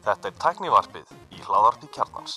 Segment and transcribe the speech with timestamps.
[0.00, 2.36] Þetta er tæknivarpið í hláðarpi kjarnans.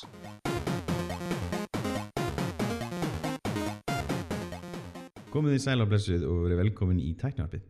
[5.34, 7.64] Komið þið sæl á blessuð og verið velkomin í tæknivarpið.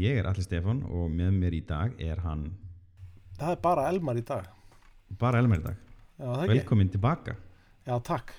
[0.00, 2.48] Ég er Alli Stefán og með mér í dag er hann
[3.38, 4.48] Það er bara Elmar í dag
[5.18, 5.76] bara Elmar í dag.
[6.16, 6.54] Já, það ekki?
[6.54, 7.36] Velkomin tilbaka.
[7.84, 8.32] Já, takk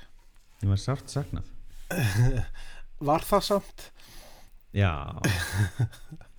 [0.63, 1.47] Ég var sárt saknað.
[3.09, 3.89] Var það samt?
[4.73, 4.91] Já.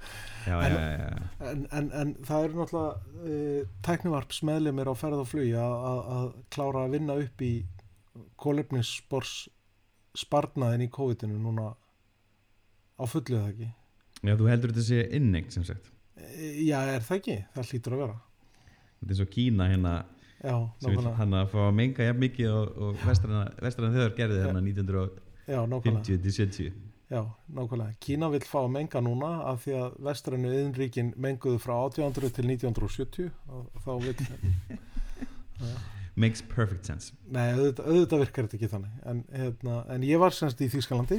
[0.46, 1.08] já, já, já.
[1.50, 2.94] En, en, en það eru náttúrulega
[3.26, 7.46] uh, tæknivarps meðlumir á ferð og flug að, klára að vinna upp í
[8.40, 9.32] kólefnisspors
[10.16, 11.66] sparnaðin í COVID-inu núna
[12.96, 13.68] á fullu eða ekki
[14.24, 15.90] Já, þú heldur þetta sé innengt sem sagt.
[16.16, 17.36] E, Já, er það ekki?
[17.54, 18.16] Það hlýtur að vera
[18.96, 19.94] Þetta er svo Kína hérna
[20.40, 24.42] Já, sem vil hann að fá að menga jafn mikið og, og vestræna þjóðar gerði
[24.44, 27.50] hérna 1950 Já, nákvæmlega til 70.
[27.50, 27.94] Já, nákvæmlega.
[28.00, 32.50] Kína vil fá að menga núna af því að vestrænu yðinríkin menguðu frá 1800 til
[32.50, 34.16] 1970 og þá vil
[36.16, 37.12] Makes perfect sense.
[37.28, 41.18] Nei, auðvitað, auðvitað virkar þetta ekki þannig en, hérna, en ég var semst í Þýskalandi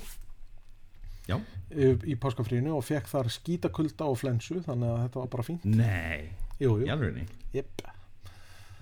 [1.27, 1.37] Já.
[1.75, 6.31] í, páskafrínu og fekk þar skítakulda og flensu þannig að þetta var bara fínt Nei,
[6.57, 6.79] í jú.
[6.89, 7.27] alvegni.
[7.53, 7.96] Yep.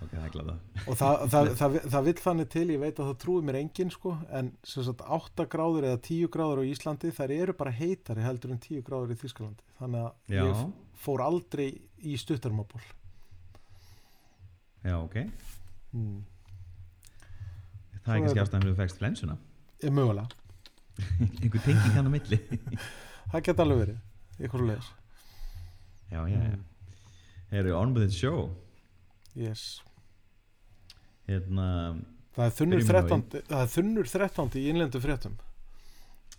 [0.03, 0.49] Ok, það
[0.91, 3.91] og það, það, það, það vill þannig til ég veit að það trúi mér enginn
[3.93, 8.25] sko, en sem sagt 8 gráður eða 10 gráður á Íslandi þær eru bara heitari
[8.25, 10.41] heldur en 10 gráður í Þýskalandi þannig að Já.
[10.43, 10.65] ég
[11.05, 11.67] fór aldrei
[12.03, 12.83] í stuttarmaból
[14.85, 15.15] Já, ok.
[15.95, 16.19] hmm.
[18.05, 18.41] Það er það.
[18.43, 19.37] ástæðan fyrir þú fegst flensuna.
[19.81, 20.27] ég mögulega,
[21.41, 22.37] Einhver tenging hann á milli.
[23.31, 24.91] það geta alveg verið ykkur leðis
[26.11, 26.59] já, já, já.
[27.49, 28.49] Heyrðu, on with the show.
[29.35, 29.65] Yes.
[31.25, 31.67] Hérna,
[32.35, 35.37] það er þunnur Byrjum á 13 það er þunnur 13 í innlendu fréttum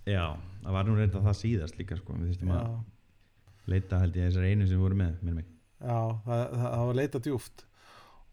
[0.07, 0.25] já,
[0.63, 2.17] það var nú reynda það síðast líka, sko.
[2.23, 5.53] Við já, að leita held ég þessar einu sem voru með, með mig.
[5.81, 7.67] já það, það, það var leita djúft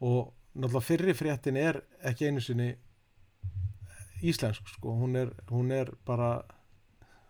[0.03, 2.73] og náttúrulega fyrri fréttin er ekki einu sinni
[4.24, 6.35] íslensk sko, hún er, hún er bara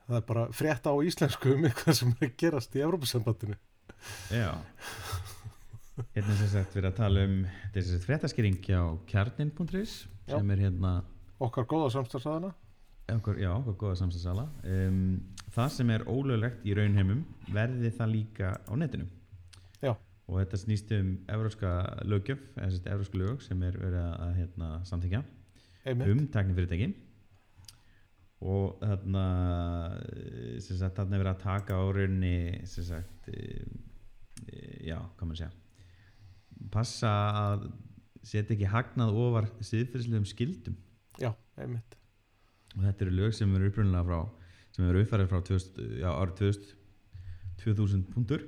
[0.08, 3.56] það er bara frétta á íslensku um eitthvað sem er gerast í Európa-sambandinu
[4.34, 4.60] Já.
[5.94, 7.34] Hérna sem sagt verið að tala um
[7.76, 8.80] þessi fréttaskýring hjá
[9.12, 9.92] kjarnin.is
[10.26, 10.94] sem er hérna
[11.44, 12.50] okkar góða samstagsæðana
[13.12, 15.20] já, okkur góða samstagsala um,
[15.54, 17.22] það sem er ólöglegt í raunheimum
[17.54, 19.06] verði það líka á netinu.
[19.84, 19.94] Já.
[20.26, 21.72] og þetta snýst um evróska
[22.08, 25.24] lögjöf eða evróska lög sem er verið að, hérna, samþykja
[25.94, 26.94] um tæknifyrirtæki
[28.44, 29.26] og þarna
[30.10, 33.68] eh, sagt þarna er verið að taka á rauninni sem sagt e,
[34.48, 35.63] e, já, hvað maður segja
[36.74, 37.68] passa að
[38.24, 40.78] setja ekki hagnað ofar siðfyrslegum skildum
[41.20, 41.98] já, einmitt.
[42.78, 44.22] Og þetta eru lög sem eru upprunnilega frá
[44.74, 46.80] sem eru uppfærið frá 2000, já, árið 2000
[47.64, 48.42] 2000 punktur.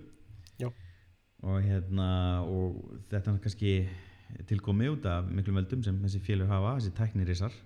[0.59, 0.71] Já.
[1.43, 2.77] og hérna og
[3.11, 3.71] þetta er kannski
[4.49, 7.57] tilkomið út af miklum veldum sem þessi félög hafa, þessi tæknirisar.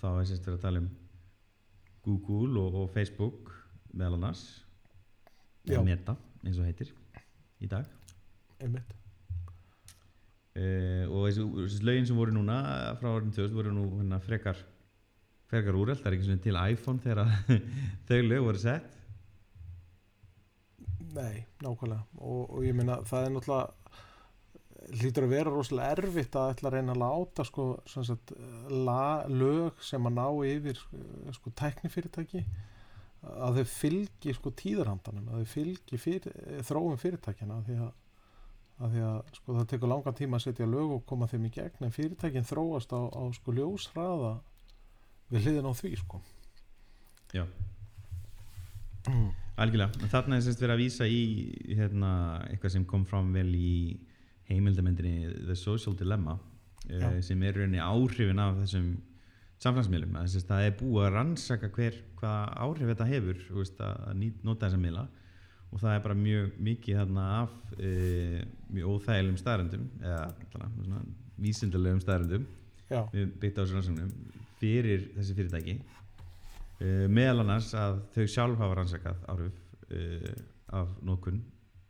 [0.00, 0.88] Þá er sérst verið að tala um
[2.06, 3.52] Google og, og Facebook
[3.92, 4.42] meðal annars
[5.66, 6.90] eða Meta eins og heitir
[7.62, 7.86] í dag.
[8.60, 8.92] Einmitt,
[10.56, 12.58] uh, og þessi, lögin sem voru núna
[13.00, 14.60] frá árið 2000 voru nú hérna, frekar
[15.50, 17.60] frekar úreld, það er ekki svona til iPhone þegar
[18.08, 18.94] þau lög voru sett.
[21.16, 22.02] Nei, nákvæmlega.
[22.18, 23.96] Og, og ég meina það er náttúrulega
[24.96, 28.32] hlýtur að vera rosalega erfitt að ætla að reyna að láta sko, sagt,
[28.70, 30.80] la, lög sem að ná yfir
[31.34, 32.42] sko, tæknifyrirtæki
[33.26, 36.36] að þau fylgi sko, tíðarhandanum að þau fylgi fyrir,
[36.68, 37.94] þróum fyrirtækjana af því að,
[38.76, 41.52] að, því að sko, það tekur langan tíma að setja lög og koma þeim í
[41.54, 44.34] gegn en fyrirtækin þróast á, á sko, ljósraða
[45.32, 46.20] við hliðin á því sko.
[47.34, 47.44] Já.
[49.56, 51.22] algjörlega, en þarna er sérst verið að vísa í
[51.78, 52.10] hérna,
[52.50, 53.74] eitthvað sem kom fram vel í
[54.50, 58.90] heimildamendinni The Social Dilemma uh, sem er rauninni áhrifin af þessum
[59.62, 60.18] samfélagsmiðlum.
[60.46, 65.06] Það er búið að rannsaka hver hvaða áhrif þetta hefur veist, að nota þessa miðla
[65.72, 68.38] og það er bara mjög mikið þarna af uh,
[68.72, 72.46] mjög óþægilegum staðrendum eða staðrendum
[72.86, 74.10] Já, við byggt á þessu rannsóknum
[74.60, 75.76] fyrir þessi fyrirtæki.
[76.78, 79.58] Uh, meðal annars að þau sjálf hafa rannsakað áhrif
[79.90, 80.30] uh,
[80.80, 81.42] af nókun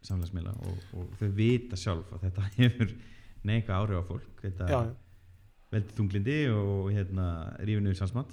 [0.07, 2.97] samfélagsmiðla og, og þau vita sjálf að þetta hefur
[3.47, 4.33] neika áhrif á fólk.
[4.43, 4.83] Þetta
[5.73, 7.31] veldi þunglindi og hérna
[7.61, 8.33] rífinu sannsmatt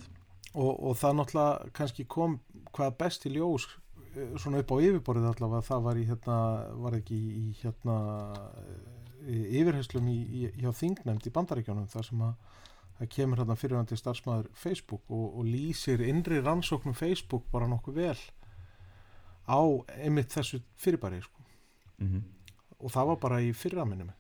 [0.54, 2.38] og, og það náttúrulega kannski kom
[2.75, 3.80] hvað best í ljós eh,
[4.42, 6.38] svona upp á yfirborðið allavega það var í hérna
[6.86, 7.95] var ekki í, hérna
[9.24, 12.62] yfirherslum í, í, hjá þingnefnd í bandaríkjónum þar sem að
[13.00, 18.19] það kemur hérna fyrirvændi starfsmæður Facebook og, og lýsir innri rannsóknum Facebook bara nokkuð vel
[19.50, 19.62] á
[19.98, 21.44] einmitt þessu fyrirbæri sko.
[21.98, 22.21] mm
[22.83, 24.12] og það var bara í fyrra minnum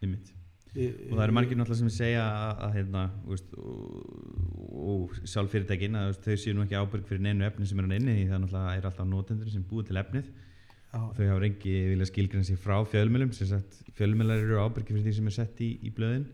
[0.00, 0.32] einmitt
[0.76, 6.18] og það eru margir náttúrulega sem segja að, hérna, veist, og, og sjálf fyrirtækin að
[6.26, 8.74] þau séu nú ekki ábyrg fyrir neinu efni sem er hann inni því það náttúrulega
[8.80, 10.34] er alltaf notendur sem búið til efnið.
[10.96, 15.04] Já, þau hafa reyngi vilja skilgræna sig frá fjölmjölum sem sagt fjölmjölar eru ábyrgi fyrir
[15.04, 16.24] því sem er sett í, í blöðin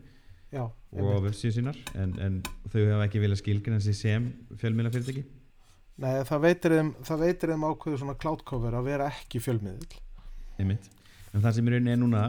[0.53, 2.37] já, og á vefsíðu sínar en, en
[2.69, 4.29] þau hafa ekki vilja skilgræna sig sem
[4.61, 5.25] fjölmjöla fyrirtæki
[6.03, 9.41] Nei, það veitir þeim, ákveðu svona cloud cover að vera ekki
[10.61, 10.87] einmitt
[11.33, 12.23] en það sem er rauninni núna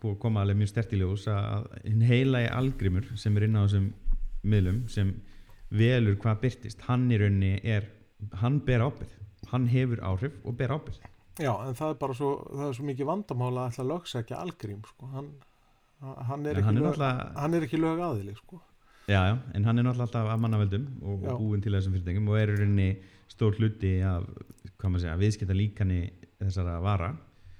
[0.00, 3.46] búið að koma alveg mjög stert í ljós að hinn heila í algrimur sem er
[3.48, 3.90] inn á þessum
[4.48, 5.12] miðlum sem
[5.70, 7.86] velur hvað byrtist hann í rauninni er
[8.42, 9.12] hann ber ábyrð,
[9.52, 10.98] hann hefur áhrif og ber ábyrð
[11.38, 14.38] Já, en það er bara svo, það er svo mikið vandamála að ætla að lögsækja
[14.42, 15.06] algrím sko.
[15.12, 15.28] hann,
[16.02, 18.58] hann, er En hann ekki er lög, náttúrulega- hann er ekki lög aðili sko.
[19.08, 22.28] Já, já, en hann er náttúrulega alltaf af mannaveldum og, og búinn til þessum fyrirtækjum
[22.28, 22.88] og er rauninni
[23.30, 24.26] stór hluti af,
[24.80, 26.00] hvað maður segja, viðskipta líkani
[26.42, 27.12] þessara vara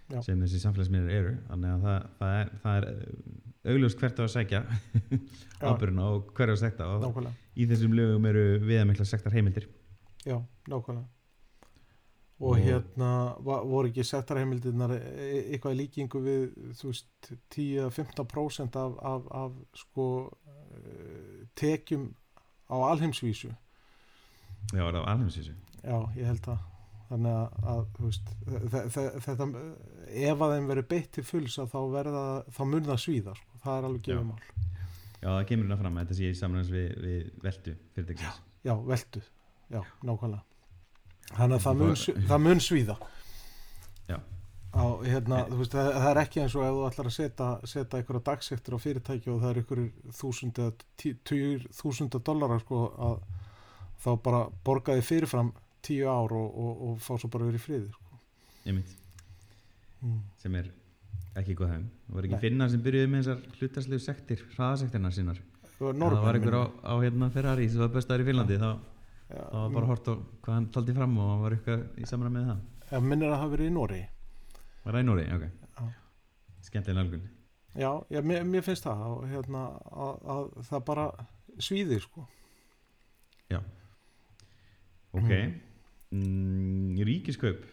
[0.08, 0.22] Já.
[0.24, 1.34] sem þessi samfélagsmiðar eru.
[1.50, 4.60] Þannig að það, það er, það er uh, augljóst hvert á að sækja
[5.68, 6.88] ábyrjuna og hver á að sekta.
[6.94, 9.68] Og nákvæmlega, í þessum lögum eru viðamikla sektar heimildir.
[10.24, 10.38] Já,
[10.70, 11.06] nákvæmlega.
[12.38, 13.08] Og, Og- hérna
[13.42, 16.44] voru ekki settarheimildirnar e- eitthvað í líkingu við
[16.78, 20.04] þú veist 10-15% af, af, af sko
[20.78, 22.04] eh, tekjum
[22.70, 23.50] á alheimsvísu?
[24.70, 25.56] Já, er það á alheimsvísu?
[25.82, 26.62] Já, ég held að
[27.08, 27.36] þannig
[27.72, 29.46] að, veist, þe- þe- þetta
[30.28, 33.60] ef að þeim verið beitt til fulls þá verða, þá mun það svíða sko.
[33.64, 34.42] það er alveg gefið mál.
[35.18, 38.40] Já, það kemur hérna fram að þetta sé í samræðans við, við veldu fyrirtækisins.
[38.68, 39.22] Já, veldu,
[39.74, 40.42] já, nákvæmlega.
[41.28, 41.94] Þannig að það mun,
[42.28, 42.96] Það- mun svíða.
[44.08, 44.18] Já.
[44.78, 47.98] á, hérna, veist, það, það er ekki eins og ef þú ætlar að setja, setja
[47.98, 52.82] einhverja dagsektir á fyrirtæki og það er einhverjur þúsund eða tí- tugir þúsunda dollara sko,
[52.98, 53.18] að
[54.04, 55.52] þá bara borgaði fyrirfram
[55.84, 58.20] tíu ár og, og, og fá svo bara verið í friði sko.
[60.02, 60.18] mm.
[60.42, 60.72] sem er
[61.38, 62.44] ekki góð hefn Það var ekki Nei.
[62.44, 65.40] finnar sem byrjuði með þessar hlutaslegu sektir hraðasektirna sínar.
[65.78, 68.70] Það var einhver á, á hérna Ferrari sem var bestaður í Finnlandi þá,
[69.28, 72.08] Já, þá var bara hort á hvað hann taldi fram og hann var eitthvað í
[72.08, 72.62] samræð með það.
[72.88, 74.00] Ég minnir að það hafi verið í Nóri
[74.88, 75.44] var það í Nóri, ok.
[75.76, 75.88] Já.
[76.64, 77.24] skemmtilega nálgun.
[77.78, 81.06] Já, já mér, mér finnst það og, hérna, að, að það bara
[81.60, 82.24] svíðir sko.
[85.12, 85.28] ok.
[85.28, 85.56] Mm,
[87.08, 87.66] ríkiskaup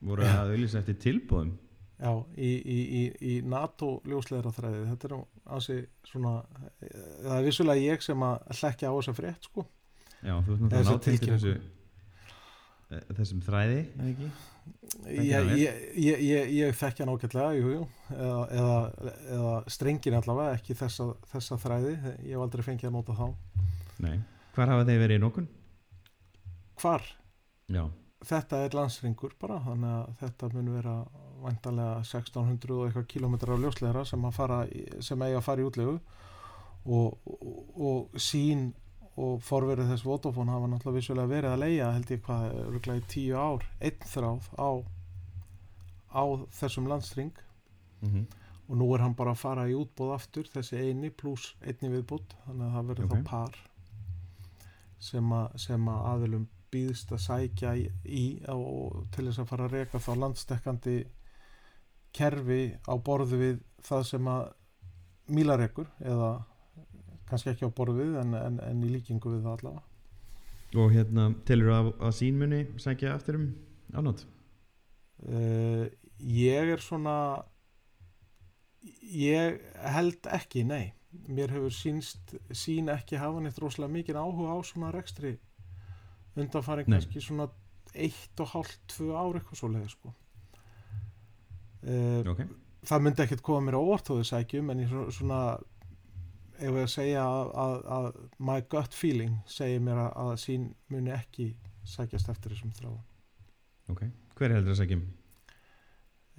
[0.00, 1.56] voru að auðvitað eftir tilbúðum
[2.00, 5.18] Já, í, í, í, í NATO ljósleira þræði þetta er nú
[5.52, 5.74] ansi
[6.08, 6.38] svona
[6.80, 9.66] það er vissulega ég sem að hlekja á þessa frétt sko.
[10.22, 11.52] já, þú veist náttúrulega nátengtir tilkynningu.
[11.58, 14.30] þessu eh, þessum þræði, eða ekki?
[15.12, 15.84] ég, ég,
[16.24, 17.84] ég, ég, þekkja nákvæmlega jú, jú,
[18.16, 23.18] eða, eða, eða strengin allavega ekki þessa, þessa þræði ég hef aldrei fengið að nota
[23.20, 23.26] þá
[24.00, 24.16] Nei,
[24.56, 25.52] hvar hafa þeir verið í nokkun?
[26.80, 27.04] Hvar?
[27.70, 27.84] Já,
[28.20, 30.94] Þetta er landsringur bara þannig að þetta mun vera
[31.40, 34.58] vantarlega 1600 og eitthvað kilómetrar af ljósleira sem, fara
[35.00, 35.94] sem eigi að fara í útlegu
[36.84, 38.66] og, og, og sín
[39.16, 43.08] og forverið þess Vodafone hafa náttúrulega vissulega verið að leia held ég hvað, örgulega í
[43.14, 44.70] tíu ár einn þráð á,
[46.12, 46.22] á
[46.60, 47.32] þessum landstring
[48.04, 48.28] mm
[48.70, 52.36] og nú er hann bara að fara í útbóð aftur þessi eini pluss einni viðbútt
[52.44, 53.16] þannig að það verður Ok.
[53.16, 53.56] þá par
[55.02, 59.66] sem að, sem að aðilum býðst að sækja í, í og til þess að fara
[59.66, 60.96] að reka þá landstekkandi
[62.16, 64.48] kerfi á borðu við það sem að
[65.30, 66.30] mílarekur eða
[67.30, 69.86] kannski ekki á borðu við en, en, en í líkingu við það allavega.
[70.80, 73.48] Og hérna telur að, að sínmunni sækja aftur um
[73.94, 74.24] ánátt
[75.26, 75.86] uh,
[76.22, 77.16] ég er svona
[79.10, 79.60] ég
[79.94, 80.92] held ekki, nei.
[81.26, 85.34] Mér hefur sínst sín ekki hafa neitt rosalega mikið áhuga á svona rekstri
[86.36, 87.48] undanfæring kannski svona
[87.94, 90.12] eitt og hálft, tvö ár eitthvað svo leið sko.
[91.86, 92.42] uh, ok,
[92.86, 95.40] það myndi ekkert koma mér á óvart þó þau sækjum en ég svo- svona
[96.60, 98.08] ef ég að segja að, að, að
[98.38, 101.54] my gut feeling segir mér að, að sín muni ekki
[101.88, 104.02] sækjast eftir þessum þráðum ok
[104.36, 105.06] hver heldur að sækjum?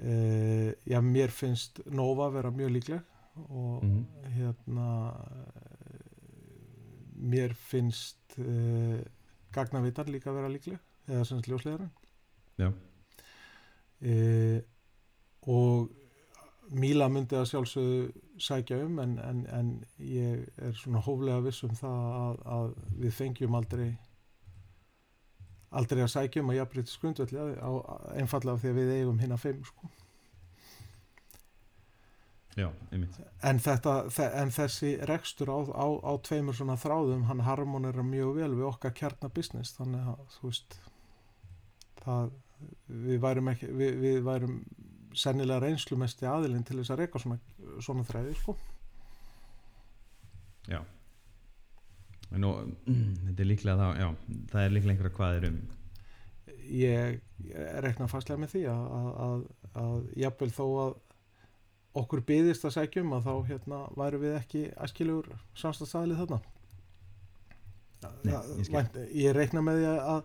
[0.02, 3.02] Uh, já, mér finnst Nova vera mjög líkleg
[3.50, 4.06] og Mhm.
[4.36, 6.00] hérna eh,
[7.22, 8.98] mér finnst uh,
[9.56, 10.80] Gagnavitar líka vera líkleg
[11.10, 11.92] eða sem sljóslegaran
[12.62, 12.70] Já.
[14.02, 14.60] uh,
[15.48, 15.98] og
[16.72, 19.72] Míla myndi að sjálfsögðu sækja um en, en, en
[20.08, 22.70] ég er svona hóflega viss um það að, að
[23.02, 23.90] við fengjum aldrei
[25.72, 27.42] aldrei að sækja um að jafnbreytis grundvelli
[28.22, 29.92] einfallega af því að við eigum hinn að fimm sko.
[32.60, 38.04] Já, en, þetta, þe- en þessi rekstur á, á, á tveimur svona þráðum hann harmonera
[38.04, 40.78] mjög vel við okkar kjarnabusiness þannig að veist
[42.04, 42.32] það,
[43.08, 44.58] við værum ekki við, við værum
[45.16, 47.38] sennilega reynslu mesti aðilinn til þess að reyka svona,
[47.84, 48.54] svona þræði sko.
[50.72, 50.80] Já
[52.32, 52.52] en nú,
[53.28, 54.10] þetta er líklega þá já,
[54.54, 55.62] það er líklega einhverja hvað er um
[56.72, 57.18] ég
[57.84, 59.42] rekna fastlega með því að, að, að,
[59.82, 60.94] að jafnvel þó að
[61.98, 65.30] okkur byðist að sækjum að þá hérna væru við ekki aðskilur
[65.60, 66.42] samstagsæðli þarna
[68.26, 68.70] Nei, ég.
[68.74, 70.22] Vænt, ég rekna með því að,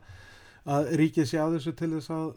[0.76, 2.28] að ríkið sé að þessu til þess að,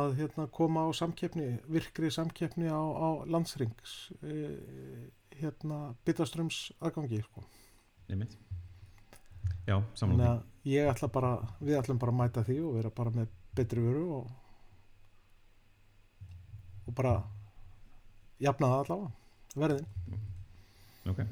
[0.00, 4.36] að hérna, koma á samkeppni virkri samkeppni á, á landsrings e,
[5.40, 7.42] hérna byttaströms aðgangi sko.
[8.10, 8.36] nefnit
[9.68, 13.34] já, að ég ætla bara við ætlum bara að mæta því og vera bara með
[13.58, 14.30] betri vöru og
[16.88, 17.18] og bara
[18.42, 19.86] jafna það allavega verðin.
[21.08, 21.22] Ok,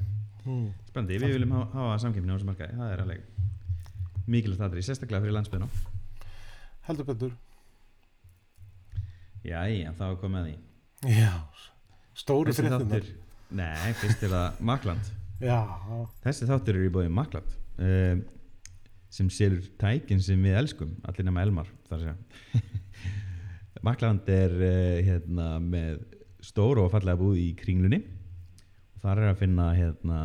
[0.45, 0.69] hmm.
[0.89, 5.23] spennandi, við viljum hafa, hafa samkeppni á þessu markaði, það er alveg mikilvægt aðri, sérstaklega
[5.23, 5.69] fyrir landsbyðina
[6.87, 7.35] heldur betur.
[9.43, 10.55] Já, já, þá er komið að því.
[11.13, 11.31] Já,
[12.17, 13.07] stóru Þessi fréttunar
[13.53, 15.59] nei, fyrst er það Makland já,
[16.23, 17.51] Þessi þáttur er í bóði Makland
[17.85, 18.17] uh,
[19.13, 21.69] sem selur tækin sem við elskum, allir nema Elmar
[23.85, 26.01] Makland er uh, hérna, með
[26.47, 28.01] stór og fallega búð í kringlunni.
[28.95, 30.21] Og þar er að finna hérna,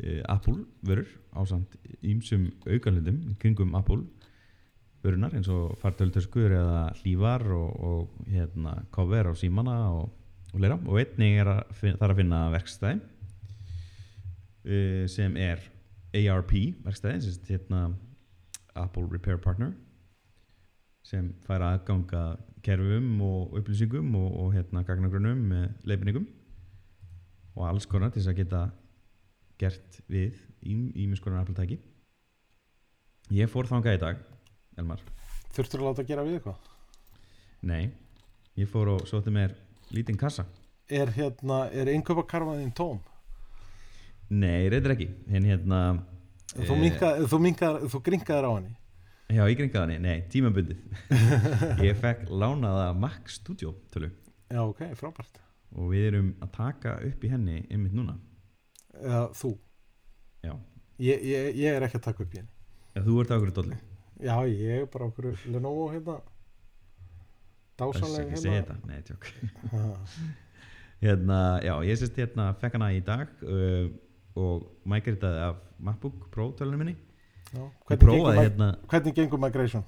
[0.00, 4.02] uh, Apple vörur ásand ímsum aukalundum kringum Apple
[5.04, 10.10] vörunar eins og fartöltöskur eða hlífar og, og hérna, cover á símana og,
[10.52, 13.00] og leira og einnig er að finna, þar að finna verkstæði
[14.66, 15.62] uh, sem er
[16.10, 16.52] ARP
[16.84, 17.84] verkstæði, sem sagt, hérna
[18.74, 19.72] Apple Repair Partner
[21.10, 22.24] sem fær aðganga
[22.64, 26.28] kerfum og upplýsingum og, og hérna gagnagrunum með leifningum
[27.56, 28.60] og alls konar til þess að geta
[29.60, 31.80] gert við ímis konar Apple tæki
[33.34, 34.22] ég fór þangað í dag
[34.78, 35.02] Elmar,
[35.56, 36.70] þurftur að láta að gera við eitthvað?
[37.66, 37.90] Nei
[38.60, 39.54] ég fór og sótti mér
[39.94, 40.44] lítinn kassa.
[40.90, 42.98] Er hérna, er einköpakarfaðin tóm?
[44.30, 45.08] Nei, reyndar ekki.
[45.30, 45.80] En hérna
[46.52, 48.74] þú, eh, minka, þú, minkar, þú gringaðir á henni
[49.30, 50.80] Já, ég gringaði hann, nei, tímabundið.
[51.86, 54.08] Ég fekk lánaða Mac Studio tölu.
[54.50, 55.38] Já, ok, frábært.
[55.78, 58.16] Og við erum að taka upp í henni einmitt núna.
[58.98, 59.52] Eða þú,
[60.40, 60.56] Já,
[60.98, 62.52] ég, ég, ég er ekki að taka upp í henni.
[62.96, 63.78] Ef þú ert okkur dolli
[64.20, 66.20] já, ég er bara okkur Lenovo hérna.
[67.80, 69.26] Segja þetta, nei, tjók.
[69.70, 69.98] Hérna
[71.00, 73.86] Hérna, já, ég sést hérna fekk hana í dag uh,
[74.36, 76.92] og migrataði af MacBook Pro tölunum minni
[77.54, 78.44] já, hvernig, prófaði hérna.
[78.44, 79.84] hérna, hvernig gengur migration?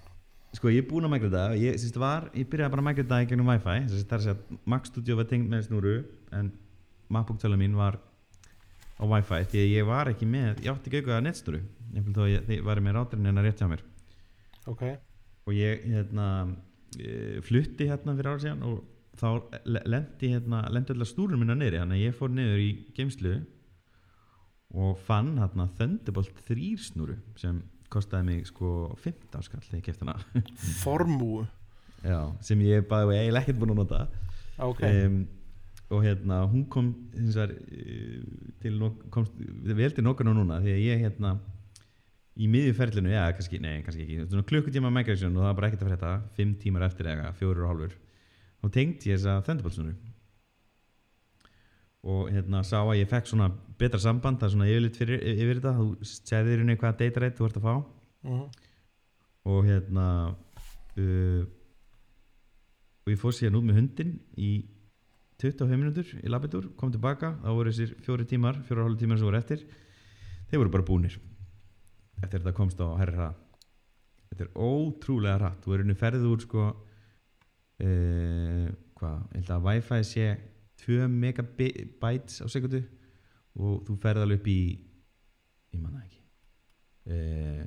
[0.53, 3.77] Sko ég er búinn að migrata ég, ég byrjaði bara að migrata í gegnum Wi-Fi.
[4.11, 5.95] Það er að Mac Studio var tengt með snúru
[6.37, 6.51] en
[7.13, 7.97] MacBook tölun mín var
[9.01, 11.63] á Wi-Fi því að ég var ekki með, ég átti ekki auðvitað netstúru
[12.13, 13.83] þó ég, var með ráturinn en að rétt hjá mér.
[14.71, 14.85] Ok,
[15.49, 16.27] og ég hérna
[17.01, 18.83] eh, flutti hérna fyrir ára síðan og
[19.19, 19.27] þá
[19.69, 23.33] le- lendi hérna lendi allar stúrun minna niðri þannig að ég fór niður í geimslu
[24.73, 27.61] og fann hérna Thunderbolt 3 snúru sem
[27.93, 30.45] kostaði mig sko 15 skall þegar ég kefti hana.
[30.83, 31.45] Formúu
[32.03, 34.01] Já, sem ég bara eiginlega ekkert búin að nota.
[34.63, 35.21] Ok, um,
[35.93, 38.23] og hérna hún kom vegar uh,
[38.63, 41.37] til nok komst vel til nokkuna núna því að ég hérna
[42.33, 45.91] í miðjuferlinu, já kannski, nei kannski ekki klukkutíma migration og það var bara ekkert að
[45.91, 47.97] frétta fimm tímar eftir eða fjórir og hálfur
[48.63, 50.12] þá tengdi ég þessa Thunderbolt snúru
[52.03, 55.61] og hérna sá að ég fekk svona betra samband það er svona yfirleitt fyrir, yfir
[55.61, 55.75] þetta.
[55.79, 57.75] Þú segðir henni hvaða data rate þú ert að fá.
[58.27, 58.45] Mm
[59.49, 60.07] og hérna
[60.99, 61.43] uh,
[63.03, 64.53] og ég fór síðan út með hundin í
[65.43, 67.33] 25 minútur í labitur, kom tilbaka.
[67.43, 69.65] Þá voru þessir fjóri tímar, fjóra hálf tímar sem voru eftir.
[70.51, 71.17] Þeir voru bara búnir
[72.23, 73.35] eftir þetta komst á herri hraða.
[74.31, 75.65] Þetta er ótrúlega hratt.
[75.65, 78.69] Þú er henni ferðið úr sko uh,
[79.01, 80.29] hvað, ég held að Wi-Fi sé
[80.87, 82.83] 2 megabytes á sekundu
[83.59, 84.61] og þú ferð alveg upp í
[85.73, 86.23] ég manna ekki
[87.13, 87.65] uh,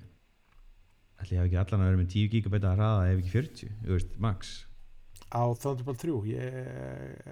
[1.21, 3.75] ætli ég hef ekki allan að vera með 10 gigabæta að hraða ef ekki 40,
[3.83, 4.55] þú veist, max.
[5.31, 6.57] Á Thunderbolt 3 ég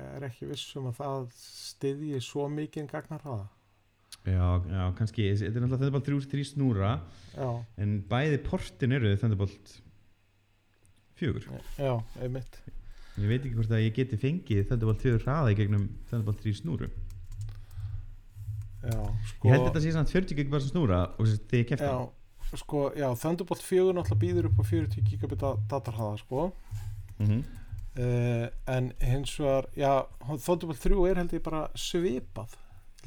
[0.04, 3.50] er ekki viss um að það styðji svo mikið gagnar hraða
[4.24, 6.94] já, já, kannski, þetta er náttúrulega Thunderbolt 3, 3 snúra
[7.36, 7.50] já,
[7.84, 9.76] en bæði portin eru Thunderbolt
[11.20, 11.44] 4
[11.78, 12.62] já, einmitt
[13.22, 16.56] ég veit ekki hvort að ég geti fengið Thunderbolt 4 hraða í gegnum Thunderbolt 3
[16.58, 16.90] snúru.
[18.84, 21.88] Já, sko, ég held þetta sé samt 40 gigabæta snúra og þess að ég kefti
[21.88, 26.48] já, sko, já, Thunderbolt 4 náttúrulega býður upp á 40 gigabita datarhaða sko.
[27.20, 27.44] Mm -hmm.
[28.04, 29.94] uh, en hins vegar já,
[30.28, 32.58] Thunderbolt 3 er held ég bara svipað.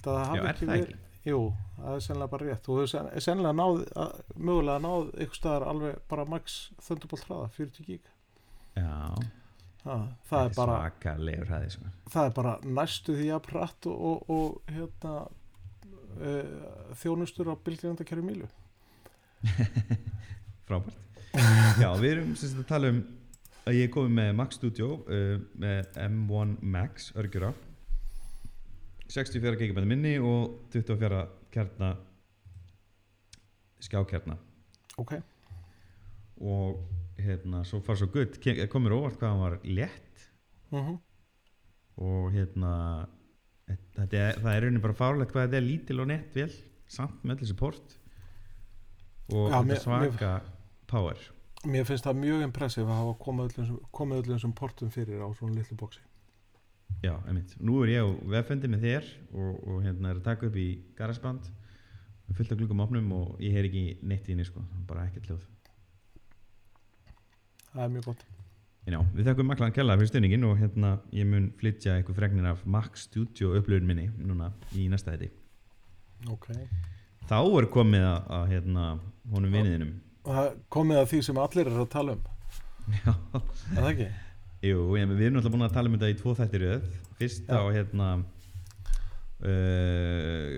[0.00, 0.96] Það já, er það ekki?
[1.26, 1.40] jú,
[1.76, 2.62] það er sennilega bara rétt.
[2.64, 3.82] Þú hefur sen, sennilega náð
[4.36, 8.00] mögulega náð ykkur staðar alveg bara max Thunderbolt hraða 40 gig.
[8.76, 9.16] Já,
[9.86, 10.76] það, það er bara
[11.50, 11.90] hæði sko.
[12.12, 15.14] það er bara næstu því að pratt og, og, og hérna
[16.20, 18.48] uh, þjónustur á bylgjöndakerfi mílu
[20.66, 20.96] frábært.
[21.78, 23.00] Já, við erum sagt að tala um
[23.66, 27.52] að ég er komið með Mac Studio uh, með M1 Max örgjur á
[29.12, 31.22] 64 GB minni og 24
[31.54, 31.92] kjarna
[33.86, 34.34] skjákjarna.
[34.98, 35.12] Ok,
[36.42, 36.80] og
[37.18, 38.38] hérna, svo far svo gutt
[38.72, 40.26] komur óvart hvað hann var létt.
[40.72, 40.96] Mm
[41.96, 42.72] og hérna
[43.96, 46.50] þetta er, það er raunin bara fárlegt hvað þetta er lítil og nett vel
[46.92, 47.94] samt með þessi port
[49.32, 50.32] og þetta mér- svaka
[50.86, 51.22] power.
[51.66, 55.78] Mér finnst það mjög impressið að hafa komið öllum, þessum portum fyrir á svona litlu
[55.80, 56.04] bóksi
[57.02, 60.46] já, einmitt, nú er ég á veffundi með þér og, og hérna er að taka
[60.50, 60.68] upp í
[60.98, 61.48] garasband
[62.28, 65.32] með fullt af glugum opnum og ég heyr ekki neitt í henni sko, bara ekkert
[65.32, 65.48] hljóð
[67.76, 68.24] það er mjög gott.
[68.86, 72.50] En já, við þakkum maklan kella fyrir stuðningin og hérna ég mun flytja eitthvað fregnir
[72.52, 75.32] af Mac Studio upplöðun minni núna í næsta þetta
[76.32, 76.46] ok,
[77.28, 78.84] þá er komið að, að hérna
[79.34, 79.94] honum viniðinum
[80.26, 82.22] er komið að því sem allir eru að tala um.
[82.96, 83.12] Já,
[83.74, 84.08] er það ekki?
[84.66, 86.88] jú, ég, við erum alltaf búin að tala um þetta í tvo þættir röð.
[87.20, 87.58] Fyrst Já.
[87.58, 88.08] á hérna
[89.46, 90.50] uh,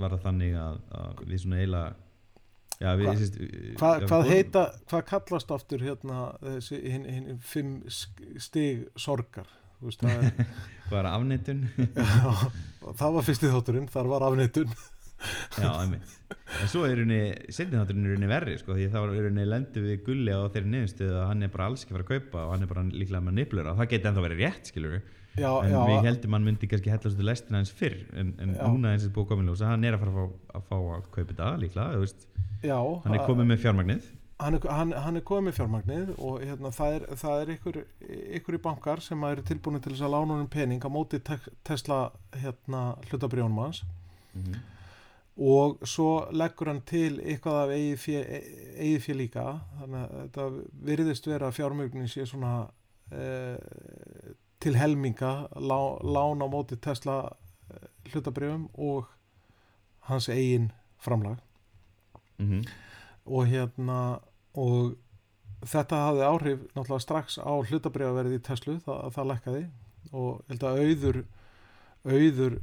[0.00, 1.88] var það þannig að, að við svona eiginlega
[2.80, 3.38] já, við, Hva- sést,
[3.80, 9.48] Hva, hvað heita, hvað kallast aftur hérna þessi hinn hin, fimm stig sorgar?
[9.84, 10.52] Veist, það er,
[10.94, 12.36] var afnettun já,
[12.96, 16.14] það var fyrsti þátturinn þar var afnettun já, einmitt.
[16.62, 17.18] En svo er henni,
[17.52, 20.72] setni þátturinn er henni verri sko, því þá er henni lendu við gulli á þeirri
[20.72, 23.24] niðurstöðu að hann er bara alls ekki fara að kaupa og hann er bara líklega
[23.28, 24.96] með niblur og það geti ennþá verið rétt skilur
[25.36, 28.54] já, en já, við heldum hann myndi kannski hellast til lestina hans fyrr en, en
[28.56, 30.76] núna eins og búið komin ljós að hann er að fara að fá að, fá
[30.76, 32.06] að kaupa þetta líklega,
[32.64, 34.12] já hann er komið með fjármagnið.
[34.36, 37.76] Hann er, hann, hann er komið með fjármagnið og hérna, það er, það er ykkur,
[38.36, 41.38] ykkur í bankar sem eru tilbúin til þess að lána honum pening á móti te
[41.64, 42.00] Tesla
[42.36, 43.80] hérna, hlutabrjónum hans.
[45.36, 49.46] Og svo leggur hann til eitthvað af eigið fjö líka.
[49.80, 50.46] Þannig að þetta
[50.90, 52.52] virðist vera að fjármögnin sé svona
[53.12, 53.56] eh,
[54.60, 57.32] til helminga lá, lán á móti Tesla
[57.70, 59.06] eh, hlutabrjónum og
[60.08, 61.38] hans eigin framlag
[62.38, 62.68] mm -hmm.
[63.26, 64.20] og hérna
[64.54, 64.96] og
[65.64, 69.66] þetta hafði áhrif náttúrulega strax á hlutabriðaverði í Tesla það, það lækkaði
[70.12, 71.24] og ég held að auður
[72.06, 72.58] auður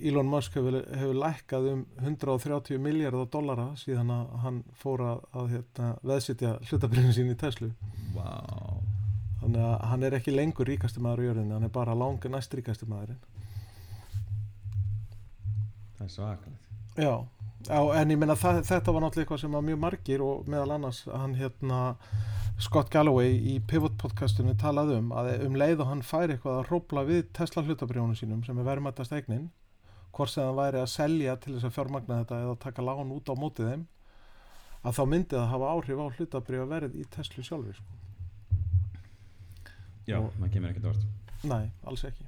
[0.00, 5.50] Elon Musk hefur, hefur lækkað um 130 miljardar dollara síðan að hann fór að, að
[5.52, 7.68] hérna, veðsitja hlutabriðin sín í Tesla
[8.16, 8.85] wow.
[9.46, 12.54] Þannig að hann er ekki lengur ríkasti maður í jörðinni hann er bara langur næst
[12.58, 13.20] ríkasti maðurinn
[15.96, 16.62] það er svakalegt
[16.96, 17.12] Já,
[17.68, 20.78] já en ég meina það, þetta var náttúrulega eitthvað sem var mjög margir og meðal
[20.78, 21.80] annars hann hérna
[22.58, 26.70] Scott Galloway í Pivot podcastunni talaði um að um leið og hann fær eitthvað að
[26.70, 29.50] hrópla við Tesla hlutabrjónu sínum sem er verðmættast eignin
[30.16, 33.28] hvort sem það væri að selja til þess að fjármagna þetta eða taka lán út
[33.28, 33.84] á mótið þeim
[34.86, 38.05] að þá myndi það hafa áhrif á hlutabrjóð verð í Tesla sjálfur sko.
[40.06, 41.04] Já, Og- það kemur ekkert orð
[41.46, 42.24] Nei, alls ekki.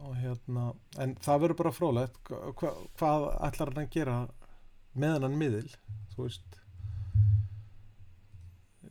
[0.00, 4.16] Og hérna, en það verður bara frólægt hva, hvað ætlar hann að gera
[4.96, 5.68] með hann miðil
[6.14, 6.56] þú veist?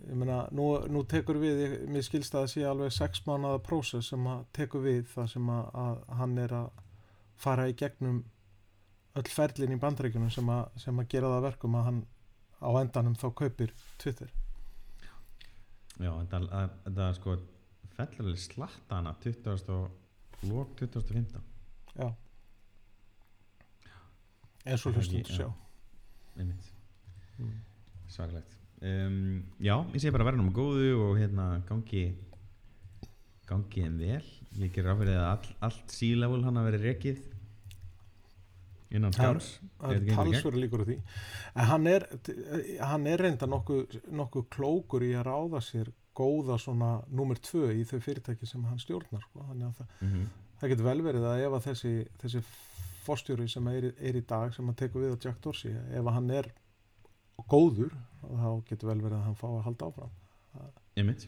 [0.10, 3.60] Ég meina, nú, nú tekur við ég- mér skilst að það sé alveg sex mánuða
[3.66, 6.70] prósess sem að tekur við það sem að, að hann er að
[7.40, 8.24] fara í gegnum
[9.20, 12.02] öll ferlin í bandreikunum sem að, sem að gera það að verkum að hann
[12.62, 14.30] á endanum þá kaupir Twitter.
[16.00, 17.38] Já, þetta, að- þetta sko
[18.00, 19.70] fellur alveg slatta hana 20.
[19.76, 21.42] og lók 2015
[22.00, 22.10] já.
[24.66, 25.48] Eins og hlustum ekki- sjá.
[25.48, 25.54] Já.
[26.40, 26.72] einmitt,
[27.40, 27.54] mm.
[28.08, 28.56] svakalegt.
[28.82, 32.16] Um, já, ég segi bara verðum á góðu og hérna gangi
[33.50, 34.70] gangi þeim vel.
[34.74, 37.20] Ger ráfrið að all, allt C-level hann að vera rekið
[38.90, 40.98] innan skáls það er talsverður líkur á því.
[41.54, 42.06] En hann er,
[42.82, 47.86] hann er reynda nokkuð nokku klókur í að ráða sér góða svona nummer tvö í
[47.88, 49.44] þau fyrirtæki sem hann stjórnar sko.
[49.52, 50.26] þannig að það, mm -hmm.
[50.62, 52.42] það getur vel verið að ef að þessi, þessi
[53.06, 56.16] fórstjóri sem er, er í dag sem að tekur við á Jack Dorsey ef að
[56.18, 56.52] hann er
[57.50, 60.18] góður þá getur vel verið að hann fá að halda áfram
[61.00, 61.28] einmitt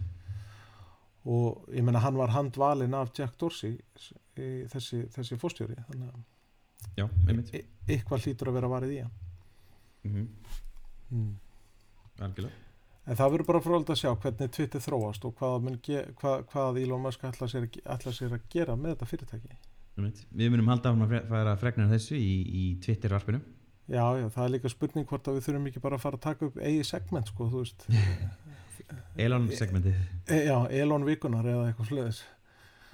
[1.32, 3.78] og ég menna hann var handvalinn af Jack Dorsey
[4.36, 9.16] þessi, þessi fórstjóri þannig að já, einmitt e- eitthvað hlýtur að vera varið í hann
[10.04, 10.28] mm -hmm.
[11.16, 11.32] mm.
[12.28, 12.71] algjörlega
[13.12, 15.68] En það verður bara frólægt að sjá hvernig Twitter þróast og hvað,
[16.20, 19.58] hvað, hvað Elon Musk ætla sér, ætlar sér að gera með þetta fyrirtæki.
[20.32, 23.42] við munum halda áfram að færa fregnar þessu í, í Twitter-varpinu.
[23.92, 26.26] Já, já, það er líka spurning hvort að við þurfum ekki bara að fara að
[26.30, 27.88] taka upp eigi segment, sko, þú veist.
[29.26, 29.98] Elon segmentið.
[30.32, 32.22] E, já, Elon vikunar eða eitthvað sluðis.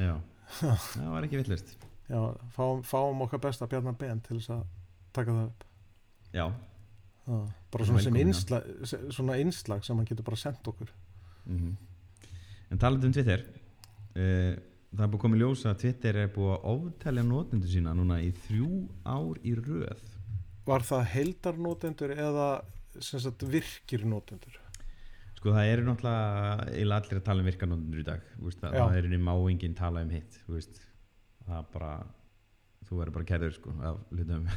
[0.01, 0.15] já,
[0.95, 1.77] það var ekki villust
[2.09, 4.65] já, fáum, fáum okkar besta Bjarnar Ben til þess að
[5.15, 5.63] taka það upp.
[6.33, 6.45] Já,
[7.27, 10.93] bara svona sem innslag, svona innslag sem hann getur bara sendt okkur.
[11.45, 11.75] Mm
[12.67, 14.55] en talandi um Twitter uh,
[14.91, 17.93] það er búið að koma í ljós að Twitter er búið að oftelja notendur sína
[17.95, 18.71] núna í þrjú
[19.07, 20.05] ár í röð.
[20.67, 22.47] Var það heildarnótendur eða
[22.99, 24.57] sagt virkir nótendur?
[25.37, 28.95] sko það eru náttúrulega eiginlega allir að tala um virkanótendur í dag þú veist, það
[28.97, 30.79] er inni má enginn tala um hitt þú veist,
[31.45, 31.91] það er bara
[32.87, 34.47] þú verður bara kærður sko af hlutum.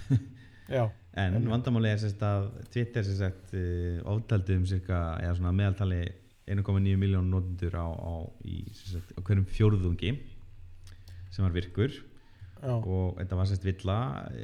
[0.70, 0.84] Já,
[1.18, 1.50] En Einmitt.
[1.50, 6.04] vandamáli er sérst að Twitter sagt uh, oftaldi um cirka, eða svona meðaltali
[6.50, 10.14] 1,9 miljón notendur á, á, á hverjum fjórðungi
[11.30, 13.98] sem var virkur já, og þetta var sérst villa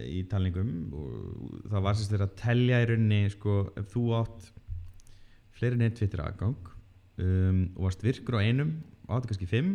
[0.06, 4.50] í talningum og það var sérst þeirra að telja í rauninni sko, ef þú átt
[5.56, 6.70] fleiri en einn Twitter aðgang
[7.22, 8.76] um, og varst virkur á einum
[9.06, 9.72] og áttu kannski fimm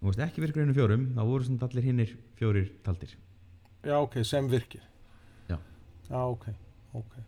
[0.00, 3.16] og varst ekki virkur á einum fjórum þá voru svona allir hinnir fjórir taldir
[3.82, 4.84] já, ok, sem virkir.
[6.10, 6.46] Já, ok,
[6.98, 7.18] ok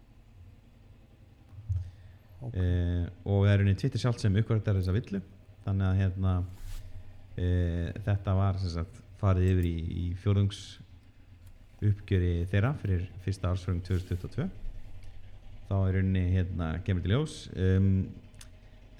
[2.42, 2.56] Ok.
[2.58, 5.20] eh, og það er unni Twitter sjálft sem uppkvæmdar þessa villu
[5.62, 6.32] þannig að hérna
[7.38, 10.62] eh, þetta var sagt farið yfir í, í fjórðungs
[11.82, 14.48] uppgjöri þeirra fyrir fyrsta ársfröng 2022
[15.68, 17.88] þá er unni hérna kemur til ljós um,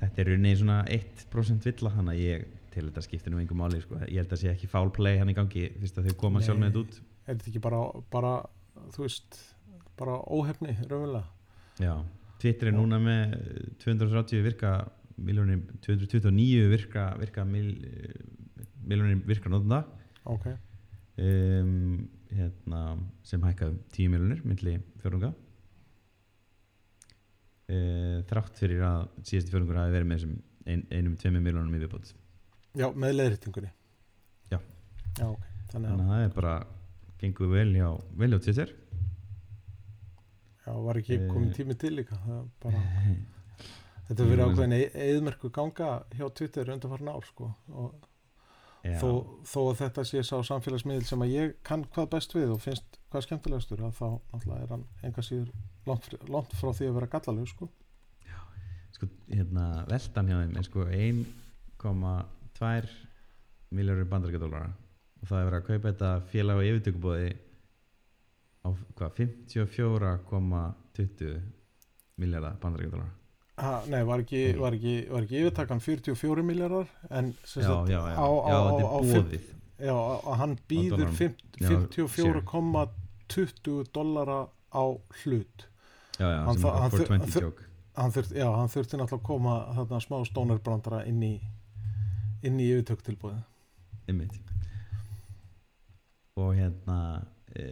[0.01, 3.83] þetta er unni svona 1% villa þannig að ég til þetta skiptir nú engum máli
[3.83, 3.99] sko.
[4.07, 6.47] ég held að sé ekki foul play hann í gangi fyrst að þau koma Nei.
[6.47, 8.31] sjálf með þetta út Er þetta ekki bara, bara
[8.95, 9.37] þú veist,
[9.99, 11.25] bara óhefni raunverulega?
[11.83, 11.95] Já,
[12.43, 13.37] Twitter er núna með
[13.85, 14.73] 230 virka
[15.23, 17.71] miljónir, 229 virka virka mil,
[18.83, 19.85] miljónir virka notenda.
[20.29, 20.49] Ok,
[21.19, 22.83] um, hérna,
[23.27, 25.33] sem hækkaði 10 miljónir milli fjörunga
[27.73, 32.13] uh, þrátt fyrir að síðasti fjörungur hafi verið með ein, einum, tveimur miljónum í viðbót.
[32.79, 33.73] Já, með leiðréttingunni.
[34.53, 34.59] Já.
[35.19, 36.55] Já, ok, þannig þannig að að það er bara
[37.23, 38.73] gengur vel hjá, vel hjá Twitter
[40.73, 41.29] já, var ekki Eh.
[41.29, 42.81] komin tími til líka það bara
[44.09, 47.93] Þetta verið en- ákveðin eðmerku ganga hjá Twitter undanfarn ár sko og
[48.83, 49.09] Já, þó,
[49.47, 52.83] þó að þetta sé sá samfélagsmiðl sem að ég kann hvað best við og finnst
[53.13, 55.53] hvað skemmtilegastur að þá náttúrulega er hann enga síður
[55.87, 57.69] langt, langt frá því að vera gallalög sko.
[58.93, 62.89] sko, hérna, veltan hjá þeim er sko 1,2
[63.73, 64.71] miljóður bandaríkjadólara
[65.23, 67.29] og það er verið að kaupa þetta félag á yfirtökubóði
[68.62, 71.42] á hvað, 54,20
[72.22, 73.12] miljardar bandaríkjadólara
[73.62, 78.01] Ha, nei, var ekki, var, ekki, var ekki yfirtakan 44 miljardar en já, já, já,
[78.16, 78.51] á, á, á,
[79.83, 81.16] já, að hann býður dollarum.
[81.18, 84.38] fimm- Já, 54,20 dollara
[84.72, 84.83] á
[85.22, 85.68] hlut.
[86.18, 87.53] Já, já, Hann þa- hann þur- 420 hann þur-
[87.96, 91.40] hann þurfti, já, þurfti náttúrulega að koma þarna smá stónarbrandara inn í
[92.42, 93.42] inn í yfirtöktilbúið
[94.09, 94.40] einmitt.
[96.37, 97.62] Og hérna e,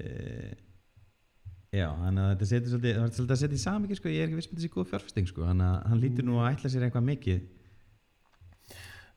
[1.72, 4.20] já, þannig að þetta setur svolítið, það er svolítið að setja í samiki sko, ég
[4.24, 6.70] er ekki viss með þessi góð fjárfesting sko, þannig að hann lítur nú að ætla
[6.72, 7.42] sér eitthvað mikið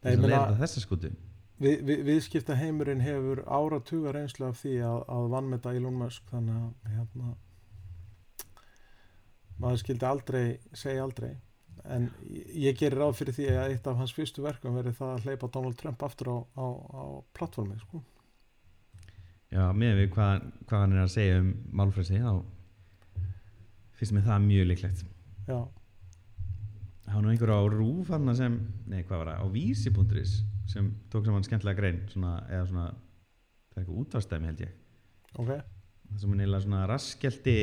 [0.03, 1.13] þess að meina- leiða þessa skutu
[1.63, 6.23] við, við, viðskipta heimurinn hefur áratuga reynslu af því að, að vannmeta Elon Musk.
[6.33, 7.33] Þannig að hérna,
[9.63, 11.31] maður skildi aldrei segja aldrei.
[11.83, 15.23] En ég- gerir ráð fyrir því að eitt af hans fyrstu verkum verið það að
[15.27, 17.03] hleypa Donald Trump aftur á, á, á
[17.35, 18.03] plattformi sko.
[19.53, 22.33] Já, með við hvað, hvað hann er að segja um málfræsi þá
[23.99, 25.03] finnst mér það mjög líklegt.
[25.45, 25.59] Já,
[27.03, 28.53] Það var nú einhver á rúf hann sem,
[28.87, 30.35] nei hvað var það, á vísi.is
[30.71, 32.85] sem tók saman skemmtilega grein svona, eða svona,
[33.73, 34.71] það er eitthvað útvarstæmi held ég.
[35.35, 35.51] Ok.
[35.51, 37.55] Það sem hann eiginlega svona raskelti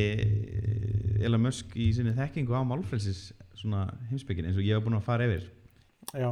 [1.25, 3.23] Elon Musk í sinni þekkingu á málfræsis
[3.57, 5.49] svona heimspekin eins og ég hef búin að fara yfir.
[6.13, 6.31] Já,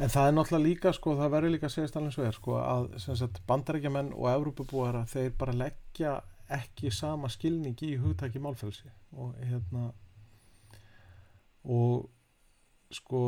[0.00, 2.58] en það er náttúrulega líka sko, það verður líka að segja alveg svo er sko,
[2.60, 6.16] að sagt, bandarækjamenn og Evrópubúara þeir bara leggja
[6.52, 8.90] ekki sama skilning í hugtaki málfrelsi.
[9.16, 9.90] Og hérna
[11.62, 12.08] og
[12.92, 13.22] sko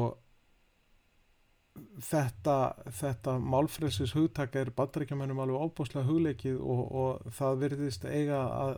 [2.05, 2.57] þetta,
[2.94, 8.74] þetta málfrelsis hugtaka er bandarækjamennum alveg óbúslega hugleikið og, og það verðist eiga að,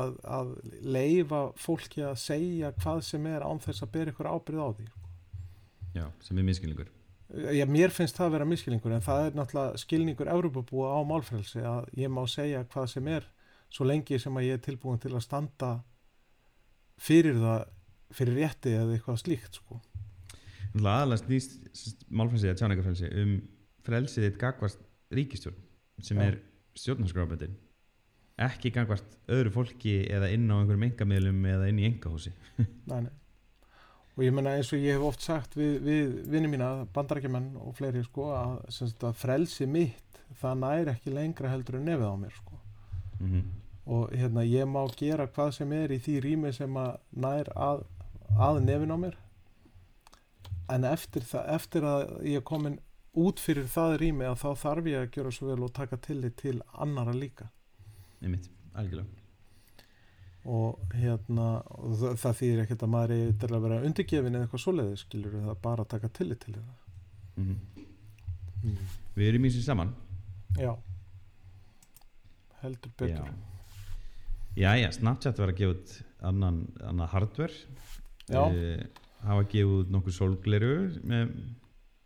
[0.00, 4.64] að, að leifa fólki að segja hvað sem er án þess að bera ykkur ábyrð
[4.66, 4.88] á því
[5.98, 6.90] Já, sem er miskilningur
[7.28, 11.60] Já, mér finnst það að vera miskilningur en það er náttúrulega skilningur Evropabúa á málfrelsi
[11.60, 13.26] að ég má segja hvað sem er
[13.68, 15.72] svo lengi sem að ég er tilbúin til að standa
[16.96, 17.66] fyrir það
[18.16, 19.76] fyrir rétti eða eitthvað slíkt sko.
[20.78, 23.34] Aðalega snýst málfræsi eða tjáningarfrelsi um
[23.84, 25.60] frelsið þitt gagvart ríkistjórn
[26.04, 26.30] sem Já.
[26.30, 26.38] er
[26.78, 27.56] stjórnarskráböndin
[28.48, 33.12] ekki gagvart öðru fólki eða inn á einhverjum engamiðlum eða inn í engahúsi Nei, nei.
[34.18, 37.76] Og ég menna eins og ég hef oft sagt við, við vinni mína, bandarækjumenn og
[37.78, 42.16] fleiri sko að, sagt, að frelsi mitt það næri ekki lengra heldur en nefið á
[42.18, 42.60] mér sko.
[43.22, 43.46] Mm
[43.88, 47.86] og hérna ég má gera hvað sem er í því rými sem að nær að,
[48.36, 49.16] að nefin á mér.
[50.68, 52.76] En eftir, það, eftir að ég er komin
[53.16, 56.36] út fyrir það rými að þá þarf ég að gera svo vel og taka tillit
[56.42, 57.48] til annara líka.
[58.20, 59.17] Einmitt, algjörlega
[60.48, 64.46] og hérna og það, það þýðir ekkert að maður er til að vera undirgefin eða
[64.46, 66.72] eitthvað svoleiði skilur það er bara að taka tillit til það
[67.38, 67.86] mm
[68.62, 68.94] mm.
[69.16, 69.92] við erum í sér saman.
[70.58, 70.72] Já.
[72.62, 73.34] Heldur betur.
[74.58, 75.92] Já, já, Snapchat var að gefa út
[76.26, 77.54] annan, annan hardware.
[78.26, 78.42] Já.
[78.48, 80.74] Eh, hafa gefið út nokkuð sólgleru
[81.06, 81.36] með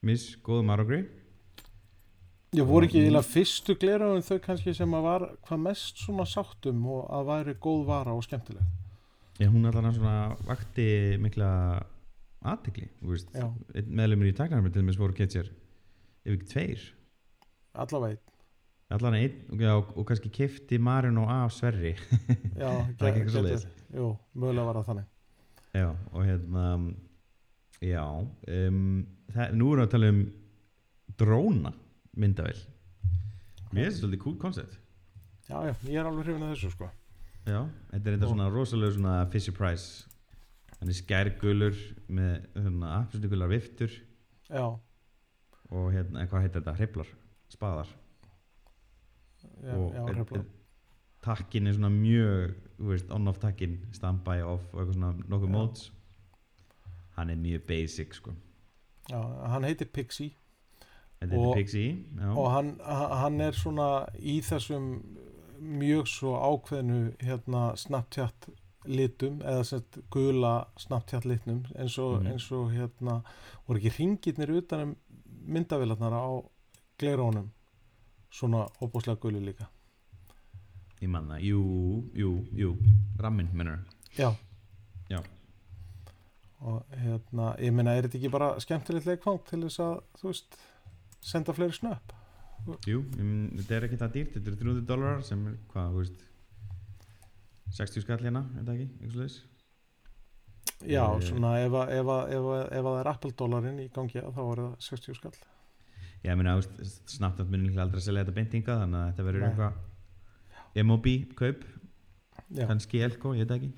[0.05, 0.73] miss góðum
[2.53, 3.07] ég voru ekki Mm.
[3.07, 7.29] eiginlega fyrstu glera en þau kannski sem að var hvað mest svona sáttum og að
[7.31, 8.63] væri góð vara og skemmtileg
[9.41, 11.49] Já, hún allan svona vakti mikla
[13.35, 13.47] Já.
[13.75, 15.49] einn meðlumur í taknarmi til þess voru ketjar
[16.27, 16.83] ef ekki tveir
[17.75, 18.21] allavega einn.
[18.93, 21.95] allan einn og, já, og kannski kefti Marino af Sverri
[22.63, 23.67] já, Það er ekki svoleiðis.
[23.97, 25.09] jú, mögulega var það þannig
[25.81, 26.67] já, og hérna
[27.81, 28.05] já
[28.69, 30.21] um, það, nú erum við að tala um
[31.19, 31.73] dróna
[32.17, 32.57] myndavel
[33.73, 34.79] mér finnst þetta svolítið cool concept.
[35.49, 36.91] Já, já, ég er alveg hrifin að þessu sko.
[37.47, 40.07] Já, þetta er Og- svona rosalega svona Fisher Price.
[40.79, 41.77] Hann er skærgulur
[42.09, 43.91] með svona appisnigular viftur.
[44.51, 44.67] Já,
[45.71, 47.07] og hérna, en hvað heitir þetta, hriflar?
[47.51, 47.89] Spaðar?
[49.63, 50.51] Já, og já, hrifla er-
[51.23, 55.91] takkin er svona mjög þú veist, on-off takkin, standby off og eitthvað svona nokkuð móts.
[57.17, 58.35] Hann er mjög basic sko.
[59.11, 60.33] Já, hann heitir Pixie
[61.31, 61.55] Og-
[62.37, 65.03] og hann, hann er svona í þessum
[65.63, 68.49] mjög svo ákveðnu hérna Snapchat
[68.85, 72.33] litum eða sett gula Snapchat litnum eins og, Mhm.
[72.33, 73.23] eins og hérna
[73.69, 74.97] voru ekki ringirnir utan um
[75.47, 76.45] myndavélarnar á
[76.99, 77.49] glerónum
[78.31, 79.67] svona óbúslega guli líka.
[81.01, 82.77] Ég manna, jú, jú, jú.
[83.19, 83.79] Rammin, mennur
[84.17, 84.35] já.
[85.11, 85.23] Já.
[86.61, 90.57] og hérna, ég meina er þetta ekki bara skemmtilegt leikfang til þess að þú veist,
[91.23, 92.13] senda fleiri snöpp?
[92.87, 96.03] Jú, um, þetta er ekki það dýrt þetta er 300 dólarar sem er, hvað, þú
[96.03, 96.21] veist
[97.79, 99.41] 60 skall hérna, er það ekki, eitthvað slags
[100.83, 101.21] já, Eh.
[101.27, 104.21] svona ef, að- ef, að- ef, að- ef að það er Apple dólarinn í gangi
[104.23, 105.33] þá er það 60 skall.
[106.23, 106.55] Já, ég meina,
[107.07, 111.65] snabbt munum líklega aldrei að selja þetta beintinga þannig að þetta verður eitthvað MOB kaup,
[112.55, 113.73] já, kannski Elko, ég veit ekki.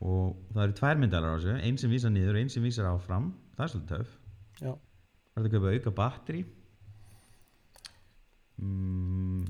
[0.00, 2.86] Og það eru tvær myndalar á þessu einn sem vísar niður og einn sem vísar
[2.92, 4.08] áfram það er svolítið töf
[4.60, 4.74] Já.
[5.38, 6.42] Það er að kaupa auka batteri
[8.58, 9.46] mm.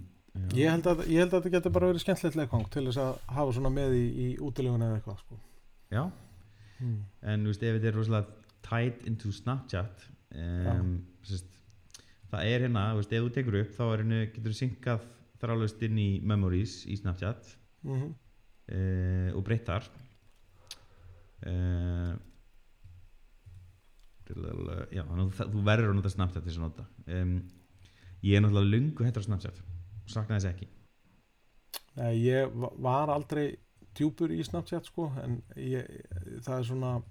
[0.54, 3.16] Ég held, að, ég held að þetta getur bara verið skemmtilegt leikvang til þess að
[3.34, 5.38] hafa svona með í, í útilegun eða eitthvað sko.
[5.90, 6.02] já,
[6.78, 7.00] hmm.
[7.32, 10.04] en þú veist, ef þetta er rosalega tied into Snapchat
[10.38, 10.92] um,
[11.26, 11.58] sest,
[12.30, 15.10] það er hérna, þú veist, ef þú tekur upp þá henni, getur þú syngað
[15.42, 17.54] þrálaust inn í memories í Snapchat
[17.88, 18.14] Mm
[18.72, 19.86] uh, og breyttar
[21.46, 22.14] uh,
[24.92, 26.86] já, þú- þú verður að nota Snapchat til þess að nota.
[27.06, 27.32] Um,
[28.22, 29.60] ég er náttúrulega lungu hættur á Snapchat.
[30.04, 30.68] Og sakna þess ekki.
[31.96, 33.56] Nei, ég va- var aldrei
[33.94, 35.86] djúpur í Snapchat sko en ég,
[36.44, 37.02] það er svona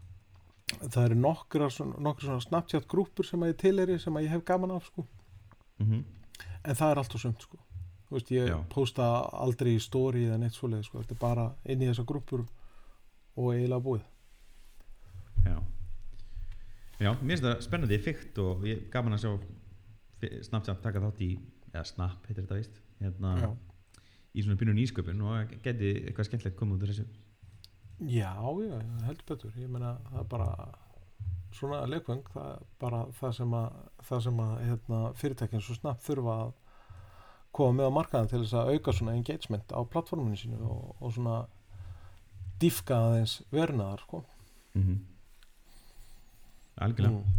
[0.67, 1.67] það eru nokkra
[1.99, 5.05] nokkra svona Snapchat grúpur sem að ég tilheri sem að ég hef gaman af sko.
[5.79, 6.03] Mm
[6.67, 7.57] en það er allt og sumt sko.
[8.11, 8.57] Veist, ég Já.
[8.69, 12.45] posta aldrei í story eða neitt svoleið sko, þetta er bara inn í þessar grúpur
[13.37, 14.01] og eiginlega búið.
[15.45, 15.61] Já
[16.99, 19.31] já, mér finnst það spennandi fyrkt og ég er gaman að sjá
[20.47, 21.31] Snapchat taka þátt í
[21.69, 23.49] eða Snap heitir þetta víst hérna, Já,
[24.33, 27.07] í svona pínun ísköpun og geti eitthvað skemmtilegt komið út úr þessu
[28.01, 30.49] já, já heldur betur, ég meina það er bara
[31.57, 36.05] svona leikvöng það er bara það sem að, það sem að hérna, fyrirtækinn svo snabbt
[36.05, 36.55] þurfa að
[37.57, 41.13] koma með á markaðan til þess að auka svona engagement á plattforminu sínu og, og
[41.15, 41.37] svona
[42.61, 44.23] dýfka aðeins vernaðar sko.
[44.73, 44.97] mm -hmm.
[46.83, 47.17] Algjörlega.
[47.17, 47.33] Mm.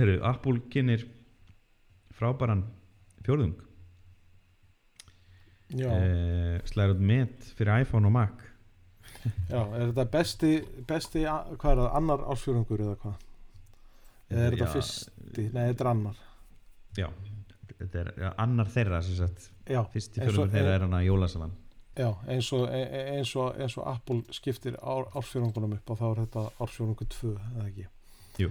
[0.00, 1.06] Heru, Apple kynir
[2.14, 2.64] frábæran
[3.26, 3.56] fjórðung.
[5.70, 8.46] Já, eh, slæður út met fyrir iPhone og Mac.
[9.50, 10.52] Já, er þetta besti,
[10.86, 13.26] besti hvað er það, annar ásfjörungur eða hvað?
[14.30, 15.46] Eða er þetta fyrsti?
[15.54, 16.20] Nei, þetta er annar.
[16.98, 17.08] Já,
[17.78, 21.58] þetta er annar þeirra sem sagt, Já, fyrsti fjórðungur þeirra er hann að jólasalan
[21.96, 25.98] já eins, og, e- e- eins, og, eins og Apple skiptir ár, ársfjörungunum upp og
[25.98, 27.86] þá er þetta ársfjörungu 2 eða ekki?
[28.38, 28.50] Jú.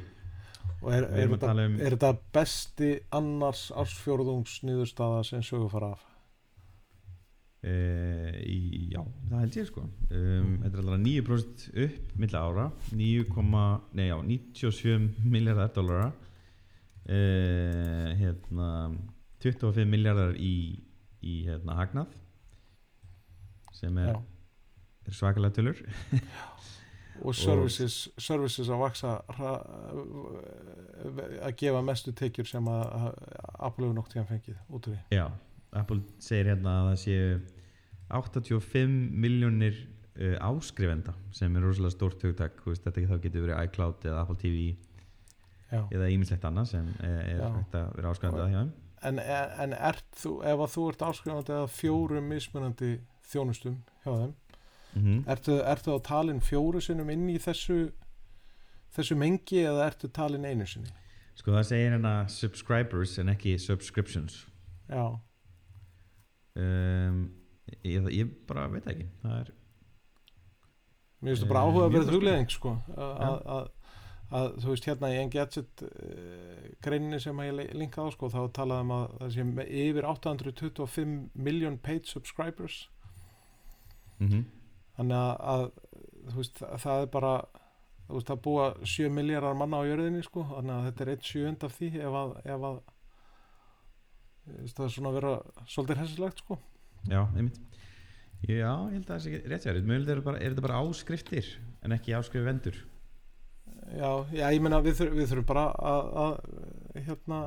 [0.82, 6.06] Og er, er, þetta, um- er þetta besti annars ársfjörðungs niðurstaða sem sögur fara af?
[7.66, 9.86] uh, í, já, það held ég sko.
[10.10, 13.26] Um, þetta er alltaf 9% upp milla ára 9,
[13.98, 16.10] nei, já, 97 miljardar dollara.
[17.10, 18.70] Uh, hérna
[19.42, 20.56] 25 miljardar í,
[21.26, 22.14] í hérna, hagnað
[23.80, 24.18] sem er,
[25.08, 25.80] er svakalega tölur.
[27.20, 29.18] Og services, services að vaksa
[31.44, 32.84] að gefa mestu tekjur sem að
[33.60, 35.00] Apple hefur nokk tíðan fengið út úr því.
[35.18, 35.26] Já,
[35.82, 37.34] Apple segir hérna að það séu
[38.20, 39.82] 85 miljónir
[40.18, 42.62] uh, áskrifenda sem er rosalega stórt hugtak.
[42.66, 44.64] Þetta þá getur verið iCloud eða Apple TV
[45.70, 45.84] Já.
[45.84, 48.76] eða ímislegt annað sem er, hægt að vera áskrifenda hjá þeim.
[49.10, 49.20] En,
[49.64, 52.98] en ert þú, ef þú ert áskrifandi að fjórum mismunandi
[53.32, 54.34] þjónustum hjá þeim,
[54.96, 55.24] mm -hmm.
[55.36, 57.92] ertu, ertu á talin fjóru sinnum inn í þessu
[58.96, 60.90] þessu mengi eða ertu talin einu sinni?
[61.36, 64.46] Sko það segir hérna subscribers en ekki subscriptions.
[64.90, 65.20] Já,
[66.56, 67.20] um,
[67.86, 69.06] ég, ég bara veit ekki.
[69.24, 69.52] Það er,
[71.22, 72.16] mér finnst það bara Eh, áhuga að spennandi.
[72.16, 73.70] hugleðing sko, að,
[74.32, 78.42] að, þú veist hérna í Engadget uh, greininni sem að ég linkaði á sko, þá
[78.60, 82.90] talaði um að það sé me- yfir 825 miljón paid subscribers
[84.20, 84.48] mm
[85.00, 87.34] þannig að, að veist, það er bara
[88.10, 91.64] veist, það búa 7 miljardar manna á jörðinni sko, þannig að þetta er 1 sjöund
[91.64, 92.80] af því ef að, ef að
[94.76, 95.34] það er svona að vera
[95.70, 96.60] svolítið hessilegt sko.
[97.08, 97.60] Já, einmitt.
[98.44, 101.50] Já, ég held að það sé ekki rétt sér er, bara, er þetta bara áskriftir
[101.84, 102.78] en ekki áskrifvendur
[103.96, 107.40] já, já ég meina við, þur, við þurfum bara að, að hérna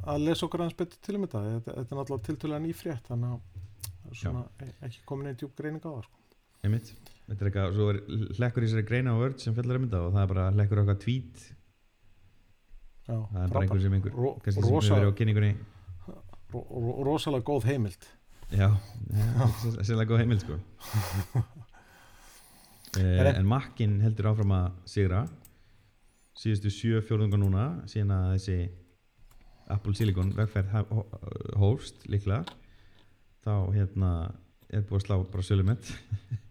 [0.00, 1.42] að lesa okkur aðeins betur til um þetta.
[1.46, 5.84] Þetta, þetta er náttúrulega tiltölulega nýfrétt þannig að svona e- ekki komin einn djúb greining
[5.84, 6.19] á það sko.
[6.64, 6.90] Einmitt.
[7.30, 7.98] Þetta er eitthvað, svo er
[8.38, 10.80] hlekkur í sér greina á Word sem fjallar um þetta og það er bara hlekkur
[10.82, 11.44] okkar tweet.
[13.06, 15.52] Já, það er bara einhver sem einhver Ro- kannski sem hefur verið á kynningunni.
[16.50, 18.08] Ro, ro, rosalega góð heimild.
[18.50, 18.66] Já,
[19.86, 20.58] sérlega góð heimild sko.
[22.98, 25.20] Eh, En makkin heldur áfram að sigra.
[26.40, 28.56] Síðustu sjö fjórðunga núna síðan að þessi
[29.70, 30.72] Apple Silicon vegferð
[31.60, 32.42] hófst líklega
[33.46, 34.10] þá hérna
[34.74, 35.92] er búið að slá bara sölumett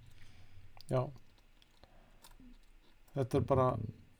[0.89, 1.01] já.
[3.15, 3.69] Þetta er bara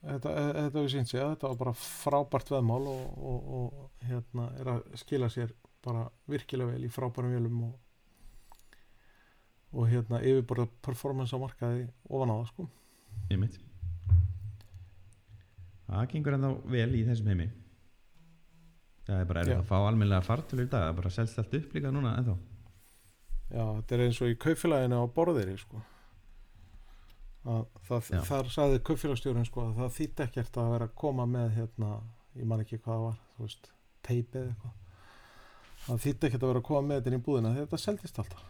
[0.00, 4.82] þetta, e- þetta að þetta var bara frábært veðmál og, og, og hérna er að
[5.02, 5.54] skila sér
[5.84, 7.72] bara virkilega vel í frábærum vélum og,
[9.72, 12.68] og hérna yfirborða performance á markaði ofan á það sko.
[13.30, 13.58] Einmitt.
[15.90, 17.48] Það gengur ennþá vel í þessum heimi.
[19.08, 19.62] Það er bara erfitt Já.
[19.62, 22.36] að fá almennilega fartölu í dag það er bara selst allt upp líka núna ennþá.
[23.50, 25.80] Já, þetta er eins og í kaupfélaginu á borðir sko
[27.44, 31.90] það, þar sagði kaupfélagstjórun sko að það þýtti ekkert að vera að koma með hérna,
[32.36, 33.70] ég man ekki hvað það var þú veist,
[34.06, 34.76] teipið eða eitthvað.
[35.80, 38.44] Það þýtti ekkert að vera að koma með þetta í búðina þetta seldist alltaf.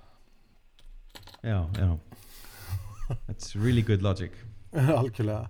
[1.40, 1.90] Já, já.
[3.26, 4.34] That's really good logic.
[5.00, 5.48] Algjörlega.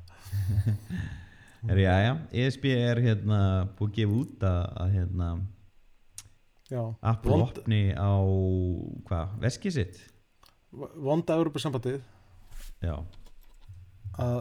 [1.69, 3.41] Er, já, já, ESB er hérna
[3.77, 5.27] búið að gefa út að, hérna,
[6.71, 8.17] já, Apple opni á
[9.05, 9.99] hvað, veskið sitt?
[10.73, 11.99] Vonda Europasambandið
[12.81, 12.95] já,
[14.21, 14.39] að,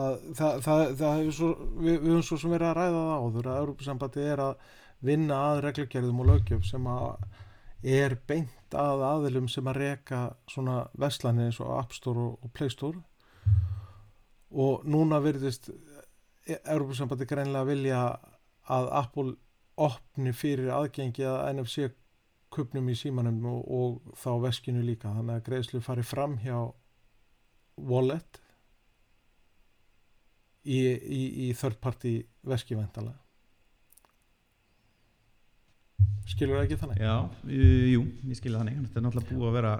[0.00, 3.26] að það, það, það hefur svo við, við höfum svo sem verið að ræða það
[3.26, 4.64] áður að Europasambandið er að
[5.10, 7.06] vinna að reglugerðum og lögjöf sem að
[7.90, 12.52] er beint að aðilum sem að reka svona veslanir eins og App Store og, og
[12.56, 13.00] Play Store.
[14.50, 15.70] Og núna verðist
[16.50, 18.02] Europasambandið greinlega vilja
[18.70, 19.34] að Apple
[19.80, 21.88] opni fyrir aðgengi að NFC
[22.50, 25.14] kupnum í símanum og, og þá veskinu líka.
[25.14, 26.58] Þannig að greiðslu fari fram hjá
[27.80, 28.40] wallet
[30.64, 33.18] í, í, í third party veski væntalega
[36.30, 37.00] skilur það ekki þannig?
[37.02, 37.14] Já,
[37.90, 38.76] jú, ég skilja þannig.
[38.84, 39.72] Þetta er náttúrulega búið að vera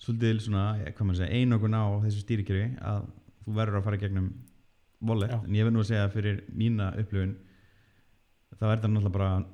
[0.00, 0.92] svolítið svona, eh,
[1.40, 3.08] einokun á þessu stýrikjöri að
[3.44, 4.30] þú verður að fara gegnum
[5.00, 5.40] Já.
[5.44, 7.36] en ég verð nú að segja fyrir mína upplifun
[8.58, 9.44] þá er þetta náttúrulega bara uh,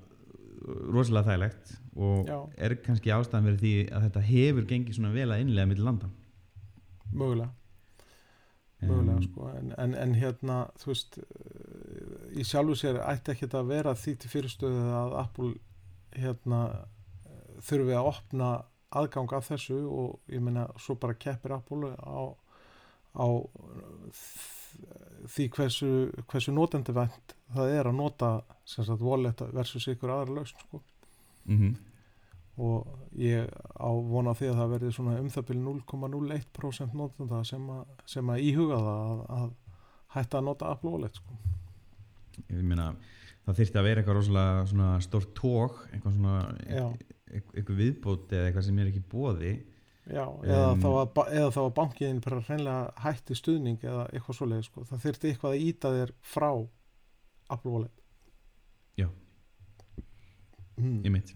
[0.91, 2.39] rosalega þægilegt og Já.
[2.59, 6.11] er kannski ástæðan verið því að þetta hefur gengið svona vel að innlega millir landa.
[7.13, 7.53] Mögulega,
[8.83, 9.49] mögulega sko.
[9.57, 14.17] en, en, en hérna þú veist eh, í sjálfu sér ætti ekki að vera því
[14.21, 15.53] til fyrirstöðu að Apple
[16.17, 16.63] hérna
[17.25, 18.51] eh, þurfi að opna
[18.97, 22.37] aðgang að þessu og ég meina svo bara keppir Apple á,
[23.17, 23.27] á
[25.27, 25.91] því hversu,
[26.29, 28.31] hversu notendavænt það er að nota
[28.69, 30.83] sem sagt wallet versus ykkur aðra lausn sko.
[31.45, 31.77] mhm.
[32.57, 32.87] Og
[33.21, 37.85] ég á vona því að það verði svona um það byrju 0,01% notenda sem, að,
[38.09, 39.51] sem að íhuga það að, að
[40.17, 41.37] hætta að nota Apple Wallet sko.
[42.49, 42.91] ég meina
[43.45, 46.37] það þyrfti að vera eitthvað rosalega svona stórt tók eitthvað svona
[47.37, 49.55] eitthvað viðbót eða eitthvað sem er ekki bóði
[50.07, 54.37] Já, eða, Um, þá að, eða þá að bankiðin bara hreinlega hætti stuðning eða eitthvað
[54.39, 54.85] svoleið sko.
[54.87, 56.51] það þurfti eitthvað að íta þér frá
[57.51, 58.05] Apple Wallet
[58.97, 59.09] Já.
[60.79, 61.01] mm.
[61.03, 61.35] ég mitt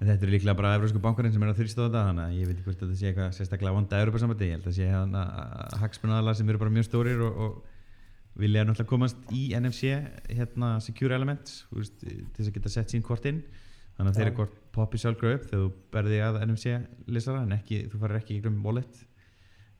[0.00, 2.48] en þetta er líklega bara Evrósku bankarinn sem er að þrýsta þetta þannig að ég
[2.48, 5.74] veit ekki hvort þetta sé eitthvað sérstaklega vonda Evrópa-sambandi, ég held að sé hann að
[5.82, 9.90] hagsmunnaðala sem eru bara mjög stórir og, og vilja náttúrulega komast í NFC
[10.30, 13.42] hérna Secure Elements veist, til þess að geta sett sín kort inn.
[13.98, 14.20] Þannig að Já.
[14.22, 16.74] þeirra kort poppi sjálfgrau upp þegar þú berði að NFC
[17.10, 19.02] lesara en ekki, þú farir ekki í grum wallet.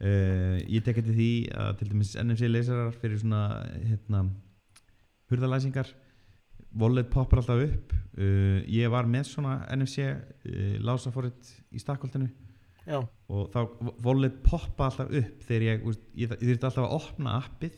[0.00, 3.42] Uh, ég tek eftir því að til dæmis NFC lesarar fyrir svona
[3.84, 4.26] hérna
[5.30, 5.92] hurðalæsingar
[6.78, 7.92] wallet poppar alltaf upp.
[8.20, 12.28] Uh, ég var með svona NFC uh, lásafórit í stakkoltinu
[12.88, 12.98] Já,
[13.30, 13.58] og þá
[14.02, 17.76] wallet poppa alltaf upp þegar ég, úst, ég, ég þurfti alltaf að opna appið.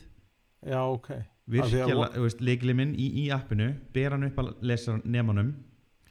[0.63, 1.11] Já, ok.
[1.13, 4.95] Af því virkja að- leikli minn í, í appinu bera hann upp að lesa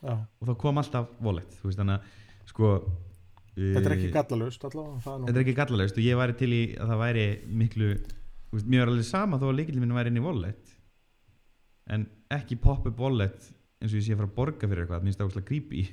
[0.01, 0.17] já.
[0.41, 2.73] og þá kom alltaf wallet veist þannig að sko
[3.51, 6.36] Þetta er ekki gallalust allavega það er nú- þetta er ekki gallalaust og ég væri
[6.39, 7.25] til í að það væri
[7.61, 7.89] miklu
[8.51, 10.75] veist, mér var alveg sama þó að leikli minn væri inn í wallet.
[11.91, 12.05] En
[12.38, 13.51] ekki pop-up wallet
[13.82, 15.84] eins og ég sé að fara að borga fyrir eitthvað minnst það óslega creepy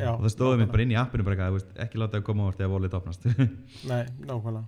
[0.00, 2.24] já, og það stóði mér bara inn í appinu bara eitthvað, veist, ekki láta það
[2.26, 3.26] koma orðið að wallet opnast.
[3.90, 4.64] Nei, nákvæmlega.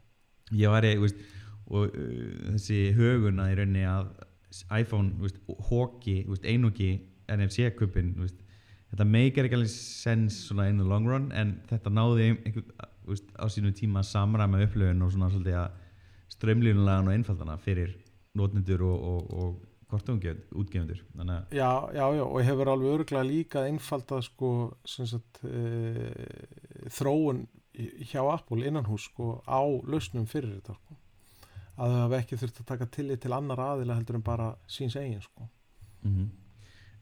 [0.60, 1.24] Ég þú veist,
[1.72, 2.20] og uh,
[2.52, 4.12] þessi höguna í rauninni að
[4.78, 5.32] iPhone
[5.70, 6.92] hóki, einungi
[7.32, 8.14] NFC-kupin
[8.92, 12.66] þetta meikar ekki alveg sens in the long run en þetta náði einhver,
[13.08, 15.78] veist, á sínu tíma að samræma upplöfun og svona svolítið að
[16.36, 17.94] strömlínulegan og einfaldana fyrir
[18.38, 24.26] notnendur og, og, og kortútgefundur að Já, já, já, og hefur alveg örgulega líka einfaldað
[24.28, 24.52] sko
[24.88, 26.16] sem sagt e,
[26.90, 27.46] þróun
[28.08, 31.00] hjá Apple innanhús sko á lausnum fyrir þetta sko.
[31.72, 34.98] Að þau hafa ekki þurft að taka tillit til annar aðila heldur en bara síns
[35.00, 35.48] eigin sko.
[36.02, 36.30] Mm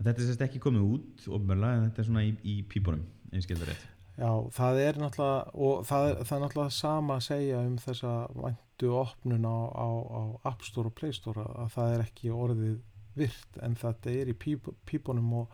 [0.01, 3.03] þetta er sérst ekki komið út ofnbörlega en þetta er svona í, í pípunum
[3.35, 3.89] eins og rétt.
[4.21, 8.15] Já, það er náttúrulega og það er, það er náttúrulega sama að segja um þessa
[8.81, 12.81] væntu opnun á, á, á App Store og Play Store að það er ekki orðið
[13.17, 15.51] virt en þetta er í píp, pípunum og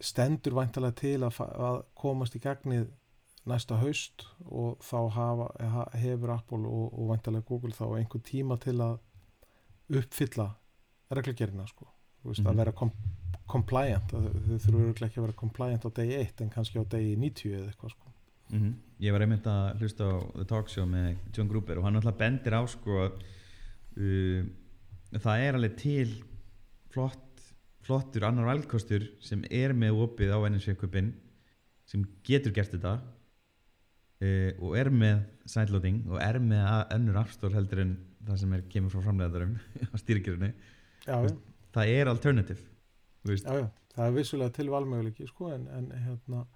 [0.00, 2.86] stendur væntalega til að, að komast í gagnið
[3.46, 8.56] næsta haust og þá hafa, ha- hefur Apple og, og væntalega Google þá einhver tíma
[8.62, 8.98] til að
[10.00, 10.48] uppfylla
[11.12, 11.86] reglugerina sko,
[12.24, 12.48] veist, Mhm.
[12.50, 12.90] að vera kom,
[13.46, 17.52] compliant, þau örugglega ekki að vera compliant á degi 1 en kannski á degi 90
[17.58, 18.13] eða eitthvað sko.
[18.54, 21.98] Mm Ég var einmitt að hlusta á The Talk Show með John Gruber og hann
[21.98, 24.44] alltaf bendir á sko uh,
[25.18, 26.14] það er alveg til
[26.94, 27.42] flott,
[27.84, 31.10] flottur annar vældkostur sem er með opið á NSV-kupin
[31.90, 32.94] sem getur gert þetta
[34.22, 38.66] uh, og er með sideloading og er með önnur afstór heldur en það sem er,
[38.72, 39.56] kemur frá framleiðarum
[39.92, 39.96] á
[41.04, 41.16] já,
[41.74, 42.62] það er alternative
[43.26, 46.46] já, já, það er vissulega til valmöguleiki sko, en, en hérna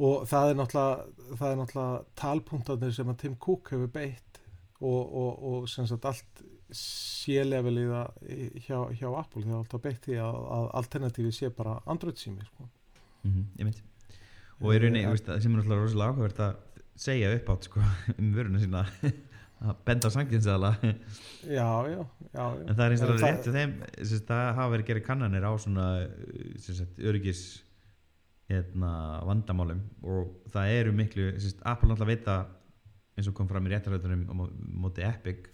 [0.00, 4.40] og það er náttúrulega það er náttúrulega talpunktarnir sem að Tim Cook hefur beitt
[4.80, 6.42] og, og, og sem sagt allt
[6.74, 7.92] sé-levelið
[8.64, 12.68] hjá, hjá Apple þegar alltaf beitt því að, að alternatífi sé bara Android sími sko.
[13.26, 13.82] mm ég mynd
[14.60, 17.68] og rauninni, Eh, þú veist, það sem er náttúrulega rosalega áhugavert að segja upp átt
[17.68, 17.82] sko,
[18.18, 18.84] um vöruna sína
[19.70, 22.00] að benda en já, já,
[22.32, 22.74] já, já.
[22.74, 25.52] það er eins og En það rétt sem sagt, það hafa verið gerði kannanir á
[25.60, 25.86] svona
[27.00, 27.42] öryggis
[28.50, 28.90] hérna,
[29.28, 32.56] vandamálum og það eru miklu sagt, Apple náttúrulega veit að
[33.20, 34.50] eins og kom fram í réttarhautunum á mó-
[34.86, 35.48] móti Epic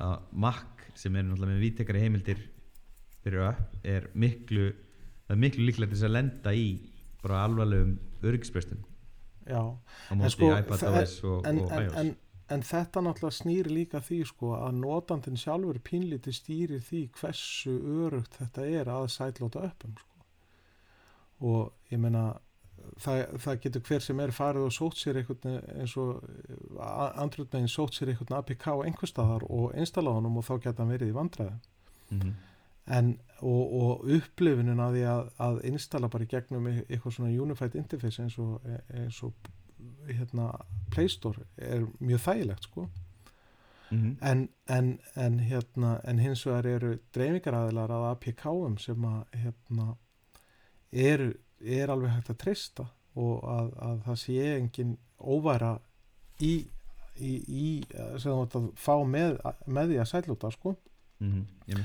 [0.00, 2.42] að Mac sem er náttúrulega með vítekari heimildir
[3.24, 4.70] fyrir upp er miklu
[5.26, 6.66] það er miklu líklega til þess að lenda í
[7.22, 7.94] bara alvarlegum
[8.24, 8.82] öryggisbrestum
[9.48, 9.60] já.
[9.60, 12.14] á En móti sko, iPad OS og, en, og en, iOS en,
[12.56, 18.36] en þetta náttúrulega snýr líka því sko að notandinn sjálfur pínlíti stýrir því hversu örugt
[18.40, 20.13] þetta er að sætlóta uppum sko.
[21.40, 22.24] Og ég meina
[23.00, 26.24] það, það getur hver sem er farið og sótt sér einhvern eins og
[27.24, 31.12] andrutmegin sótt sér einhvern APK einhver staðar og installa honum og þá geta hann verið
[31.12, 31.54] í vandræði
[32.10, 32.34] mm -hmm.
[32.98, 37.74] en, og, og upplifunin að því að, að installa bara gegnum e- eitthvað svona unified
[37.74, 38.60] interface eins og,
[38.94, 39.34] eins og
[40.08, 40.52] hérna,
[40.90, 42.88] Play Store er mjög þægilegt sko
[43.90, 44.16] Mhm.
[44.22, 49.96] en, en, en, hérna, en hins vegar eru dreifingaraðilar að APK-um sem að hérna,
[50.94, 52.86] eru, er alveg hægt að treysta
[53.16, 55.78] og að, að það sé engin óværa
[56.42, 56.66] í,
[57.20, 57.66] í, í
[58.18, 60.76] sem þú fá með, með því að sælúta sko
[61.20, 61.84] Mm -hmm.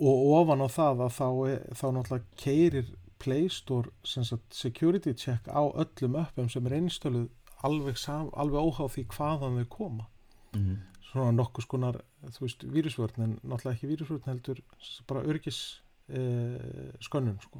[0.00, 2.86] og ofan á það að þá, er- þá náttúrulega keirir
[3.18, 7.28] Play Store sem sagt, security check á öllum uppum sem er einstöluð
[7.64, 7.96] alveg,
[8.36, 10.04] alveg óháð því hvaðan þau koma
[10.52, 10.76] Mm -hmm.
[11.12, 14.58] svona nokkuð skonar, þú veist, vírusvörn en náttúrulega ekki vírusvörn heldur
[15.06, 17.58] bara örgis eh, skönnun sko.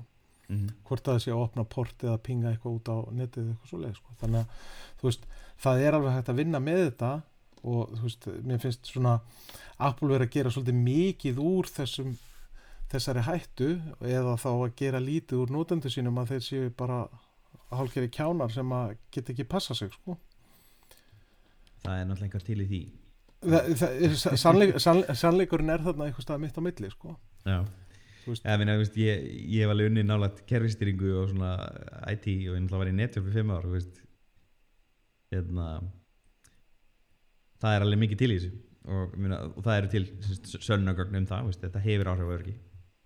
[0.49, 3.78] Mm hvort það sé að opna port eða pinga eitthvað út á netið eitthvað svo
[3.82, 4.12] leið sko.
[4.20, 4.68] þannig að
[5.01, 5.26] þú veist,
[5.64, 7.11] það er alveg hægt að vinna með þetta
[7.66, 9.14] og þú veist, mér finnst svona
[9.76, 12.12] Apple verið að gera svolítið mikið úr þessum
[12.92, 13.70] þessari hættu
[14.01, 17.01] eða þá að gera lítið úr nótendu sínum að þeir séu bara
[17.74, 20.14] hálfgerði kjánar sem að geta ekki passa sig sko.
[21.82, 22.82] það er náttúrulega einhver til í því
[23.42, 27.16] það, það, sannleik, sannleik, sannleikurinn er þarna eitthvað stað mitt á milli sko.
[27.42, 27.59] já
[28.27, 31.53] Ja, minna, veist, ég, ég hef alveg unni nálægt kerfistýringu og svona
[32.11, 33.68] IT og ég var í netjörf í fimm ár
[35.35, 35.66] hérna,
[37.62, 38.53] það er alveg mikið til í þessu
[38.87, 40.05] og, minna, og það eru til
[40.62, 42.57] sönnagögn um það veist, þetta hefur áhrif á örgi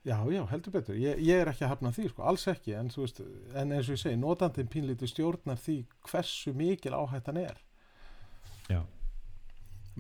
[0.00, 0.96] Já, já, heldur betur.
[0.96, 3.18] Ég, ég er ekki að hafna því, sko, alls ekki, en, veist,
[3.52, 5.74] en eins og ég segi, notandinn pínlítið stjórnar því
[6.08, 7.58] hversu mikil áhættan er.
[8.70, 8.80] já,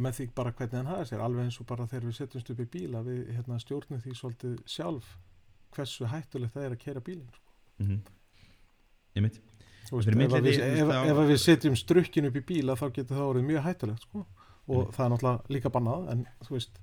[0.00, 2.62] Með því bara hvernig hann hafa sér, alveg eins og bara þegar við setjumst upp
[2.64, 5.10] í bíla, við hérna, stjórnum því svolítið sjálf
[5.74, 7.30] hversu hættulegt það er að kera bílinn.
[7.36, 7.54] Sko.
[7.84, 8.00] mm
[9.16, 9.24] ég
[9.90, 10.18] Þú Veist, Fyrir
[11.10, 14.26] ef, við, setjum strukkin upp í bíla þá getur það orðið mjög hættulegt sko.
[14.70, 14.92] og Mm.
[14.94, 16.76] það er náttúrulega líka bannað en þú veist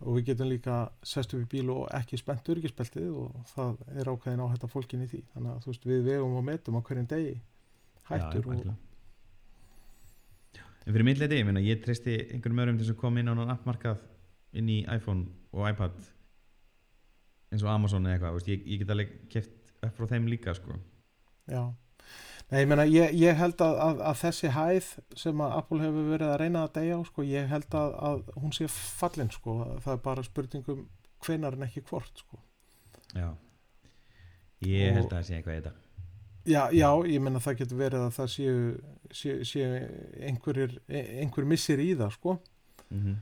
[0.00, 4.10] og við getum líka sest upp í bíl og ekki spennt örgisbeltið og það er
[4.12, 7.08] ákveðin áhætta fólkin í því þannig að þú veist við vegum og metum á hverjum
[7.08, 7.40] degi
[8.10, 8.76] hættur já, og.
[10.88, 13.56] En fyrir mitt leiti, ég ég treysti einhverjum öðrum til að koma inn á náttúrulega
[13.58, 14.04] appmarkað
[14.56, 15.98] inn í iPhone og iPad
[17.52, 20.54] eins og Amazon eða eitthvað veist, ég, ég get alveg keft upp frá þeim líka
[20.56, 20.78] sko.
[21.48, 21.62] já
[22.48, 24.86] Nei, ég, meina, ég, ég held að, að, að þessi hæð
[25.20, 28.22] sem að Apple hefur verið að reyna að deyja á, sko, ég held að, að
[28.40, 30.80] hún sé fallin, sko, það er bara spurningum
[31.26, 32.40] hvenar en ekki hvort, sko.
[33.12, 33.28] já
[34.64, 35.74] ég Og- held að það sé eitthvað í þetta
[36.48, 38.60] Já, já, ég menna það getur verið að það séu,
[39.12, 39.72] séu, séu
[40.30, 42.38] einhverjir, einhver missir í það, sko.
[42.90, 43.16] mm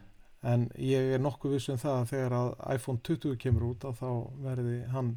[0.47, 3.97] En ég er nokkuð viss um það að þegar að iPhone 20 kemur út að
[3.99, 4.11] þá
[4.45, 5.09] verði hann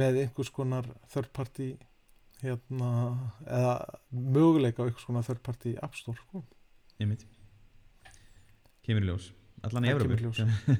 [0.00, 1.68] með einhvers konar third party
[2.42, 2.88] hérna,
[3.46, 3.74] eða
[4.10, 6.42] möguleika á einhvers konar third party app store, sko.
[6.98, 7.22] ég mitt
[8.82, 9.30] kemur í ljós
[9.68, 10.26] allan í Evrópu í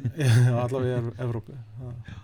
[0.65, 1.55] allavega í Evrópu.
[1.55, 2.19] Já.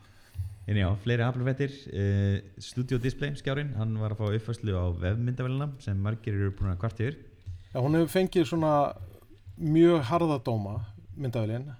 [0.65, 5.71] En já, fleiri aflufettir uh, Studio Display skjárin, hann var að fá uppfæslu á vefmyndavælina
[5.85, 7.19] sem margir eru búin að kvart yfir.
[7.75, 8.75] Já, hún hefur fengið svona
[9.61, 10.77] mjög harðadóma
[11.15, 11.73] myndavælinn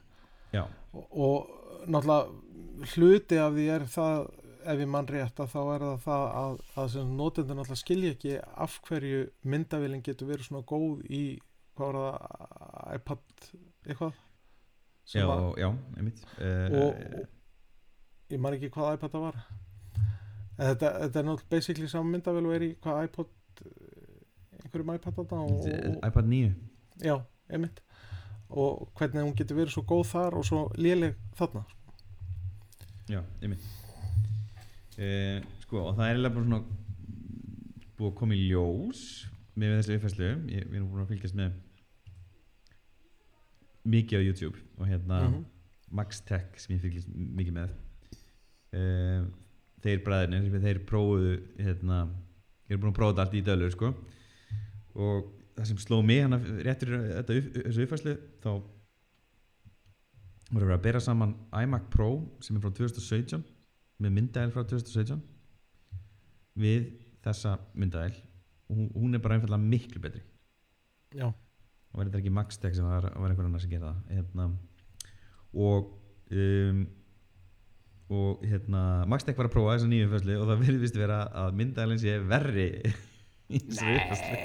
[0.55, 4.26] já, og, og náttúrulega hluti af því er það
[4.64, 8.12] ef ég mann rétt að þá er það það að, að sem notendur náttúrulega skilja
[8.14, 11.24] ekki af hverju myndavélinn getur verið svona góð í
[11.74, 13.49] hvað var það iPad
[13.85, 14.20] eitthvað?
[15.05, 15.68] Já, var, já,
[15.99, 16.22] einmitt.
[16.39, 17.34] Uh, og, og
[18.32, 19.38] ég man ekki hvað iPad það var.
[20.54, 23.30] En þetta, þetta er náttúrulega basically saman myndavél og er í hvað iPod
[24.64, 26.54] einhverjum iPad þarna og, og, iPad 9
[27.04, 27.16] já,
[27.50, 27.80] einmitt.
[28.54, 31.64] Og hvernig hún getur verið svo góð þar og svo léleg þarna
[33.10, 33.64] já, einmitt.
[34.94, 36.62] Uh, sko, og það er eiginlega bara svona
[37.98, 39.00] búið að koma í ljós
[39.58, 41.56] með þessu uppfæslu ég, við erum búin að fylgjast með
[43.84, 45.44] mikið á YouTube og hérna Mhm.
[45.94, 47.74] Max Tech sem ég fylgjast mikið með
[48.74, 49.24] uh,
[49.84, 52.04] þeir bræðinir þeir prófuðu hérna,
[52.66, 53.94] þeir eru búin að prófa þetta allt í dölur sko.
[54.94, 58.50] og það sem sló mig hana réttur þetta þessu uppfæslu þá
[60.50, 62.08] voru verið að bera saman iMac Pro
[62.44, 63.44] sem er frá 2017
[64.02, 65.22] með myndæl frá 2017
[66.58, 66.90] við
[67.24, 68.12] þessa myndæl
[68.70, 70.22] og hún, er bara einfallega miklu betri.
[71.14, 74.14] Já, og var þetta ekki Max Tech sem var, var einhver annar sem gera það?
[74.16, 74.46] Hérna,
[75.64, 75.90] og
[76.34, 76.80] um,
[78.14, 81.58] og hérna Max Tech var að prófa þessa nýju fæslu og það virðist vera að
[81.60, 82.66] myndælinn sé verri
[83.54, 84.40] í þessu uppfærslu.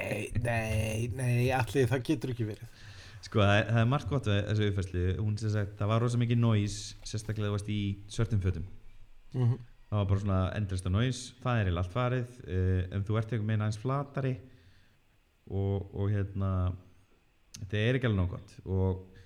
[0.45, 2.85] Nei, nei, allir það getur ekki verið.
[3.25, 6.41] Sko það, það er margt gott þessu uppfæslu hún sem sagt, það var rosa mikið
[6.41, 8.67] noise sérstaklega þú varst í svörtum fötum.
[9.35, 9.59] Mm -hmm.
[9.89, 12.29] það var bara svona endursta noise það er eiginlega allt farið.
[12.47, 14.35] Uh, ef þú ert eitthvað meina eins flatari
[15.49, 16.73] og, og hérna
[17.59, 18.59] þetta er ekki alveg nóg gott.
[18.65, 19.18] Og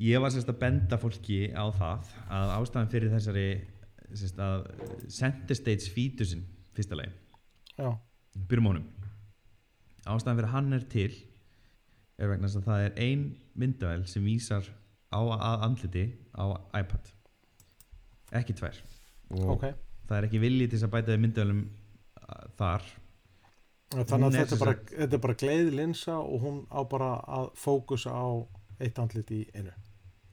[0.00, 3.46] ég var sérst að benda fólki á það að ástæðan fyrir þessari
[4.14, 4.66] sérst að
[5.12, 6.98] center stage featusin fyrsta
[7.74, 7.90] Já,
[8.48, 8.88] byrjum honum.
[10.06, 11.12] Ástæðan fyrir hann er til
[12.18, 13.22] er vegna að það er ein
[13.58, 14.66] myndavæl sem vísar
[15.10, 16.44] á að andliti á
[16.78, 17.10] iPad.
[18.34, 18.78] Ekki tvær.
[19.34, 19.64] Og ok.
[20.08, 21.64] það er ekki viljið til þess að bæta myndavælum
[22.58, 22.86] þar.
[23.94, 28.14] Þannig að þetta er, bara, þetta er bara gleiðlinsa og hún á bara að fókusa
[28.14, 28.26] á
[28.82, 29.70] eitt andlit í einu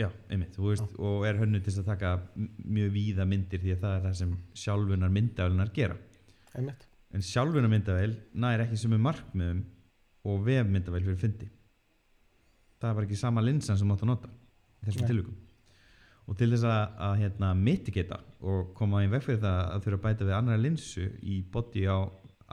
[0.02, 2.16] Já, einmitt, þú veist, og er hönnu til að taka
[2.66, 5.97] mjög víða myndir því að það er það sem sjálfunar myndavælunar gera.
[6.58, 6.88] Einmitt.
[7.14, 9.66] En sjálfunar myndavæl nær ekki sem er markmiðum
[10.32, 11.52] og vef myndavæl fyrir fyndi
[12.82, 15.10] það er bara ekki sama linsan sem átt að nota í þessum Nei.
[15.12, 15.39] tilvikum.
[16.30, 19.99] Og til þess að, að hérna, mitigata og koma í veg fyrir það að þurfa
[19.99, 21.97] að bæta við annara linsu í body á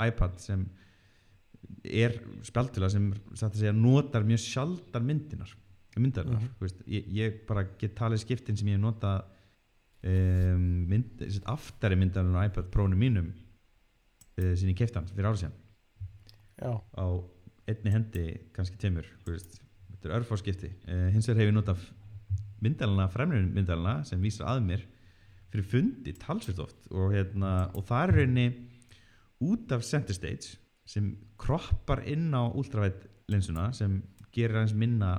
[0.08, 0.66] iPad sem
[1.84, 5.52] er spjaldtila sem satt að segja notar mjög sjaldar myndinar
[5.96, 6.12] Mhm.
[6.14, 9.24] mm veist, ég, ég bara get talið skiptin sem ég hef notað
[10.04, 15.40] um, mynd, aftari myndarinnar á iPad prófunu mínum uh, sem ég kefti hann fyrir ára
[15.40, 15.56] síðan.
[16.58, 17.06] Já, á
[17.68, 18.24] einni hendi
[18.56, 21.84] kannski tveimur þetta er örfáskipti uh, hins vegar hef ég notað
[22.64, 24.86] myndalina fremrun myndalina sem vísar að mér
[25.52, 28.48] fyrir fundi talsvist oft og, hérna, og það er rauninni
[29.48, 30.58] út af center stage
[30.88, 34.00] sem kroppar inn á ultravætt linsuna sem
[34.34, 35.12] gerir aðeins minna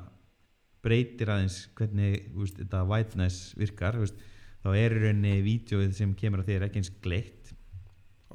[0.85, 4.19] breytir aðeins hvernig veist, þetta whiteness virkar veist,
[4.63, 7.53] þá er í rauninni vídeoið sem kemur að þér ekki eins gleitt.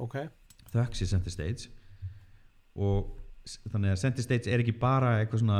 [0.01, 0.19] Ok.
[0.73, 1.71] Þöks í center stage.
[2.75, 3.11] Og
[3.71, 5.59] þannig að center stage er ekki bara eitthvað svona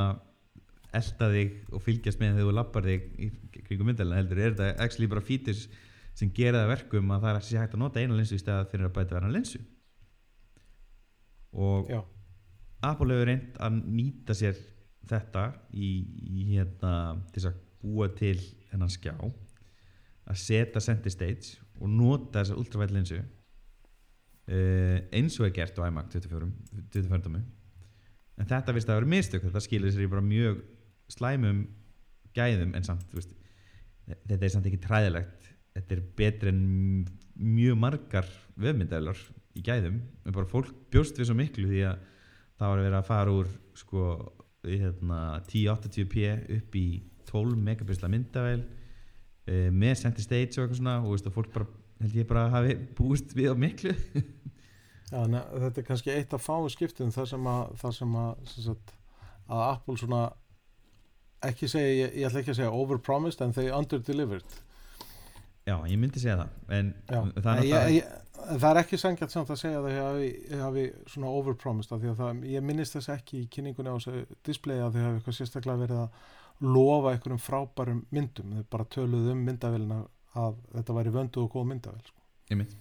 [0.96, 3.30] elda þig og fylgjast með þegar þú lappar þig í
[3.66, 5.66] kringum myndalina heldur er þetta actually bara features
[6.16, 8.42] sem gera það að verkum að það er ekki hægt að nota eina linsu í
[8.42, 9.62] stæða fyrir að bæta verðan linsu.
[11.56, 11.92] Og
[12.86, 14.60] Apple hefur reynd að nýta sér
[15.10, 15.89] þetta í,
[16.39, 16.93] í hérna
[17.34, 18.38] þess að búa til
[18.72, 25.56] þennan skjá að setja center stage og nota þessa ultravætt linsu uh, eins og er
[25.60, 26.49] gert á iMac 24
[26.95, 30.64] 24 en þetta vist að vera mistök þetta skilir sér í bara mjög
[31.14, 31.66] slæmum
[32.36, 33.34] gæðum en samt veist,
[34.06, 35.51] þetta er samt ekki træðilegt.
[35.76, 36.64] Þetta er betri en
[37.36, 38.30] mjög margar
[38.62, 39.20] vefmyndaðlar
[39.56, 39.99] í gæðum.
[40.24, 42.03] En bara fólk bjóst við svo miklu því að
[42.56, 44.03] það var verið að fara úr sko
[44.66, 46.26] hérna, 1080p
[46.57, 46.86] upp í
[47.30, 51.70] 12 megapixla myndavel uh, með center stage og eitthvað svona og veist, fólk bara
[52.01, 53.93] held ég bara hafi búist við á miklu.
[55.13, 58.32] Já ne, þetta er kannski eitt af fáum skiptum þar sem að, þar sem að,
[58.51, 58.95] sem sagt,
[59.45, 60.22] að Apple svona
[61.45, 64.57] ekki segja, ég, ég ætla ekki að segja overpromised en they underdelivered
[65.66, 69.34] já, ég myndi segja það en það er ég, náttúrulega ég, það er ekki sangjart
[69.34, 73.51] samt að segja að þau hafi, svona overpromised að það, ég minnist þess ekki í
[73.51, 76.34] kynningunni á þessu display að þau hafi eitthvað sérstaklega verið að
[76.66, 78.53] lofa einhverjum frábærum myndum.
[78.55, 80.01] Þau bara töluðu um myndavélina
[80.39, 82.22] að þetta væri vöndu og góð myndavél sko.
[82.51, 82.76] Einmitt.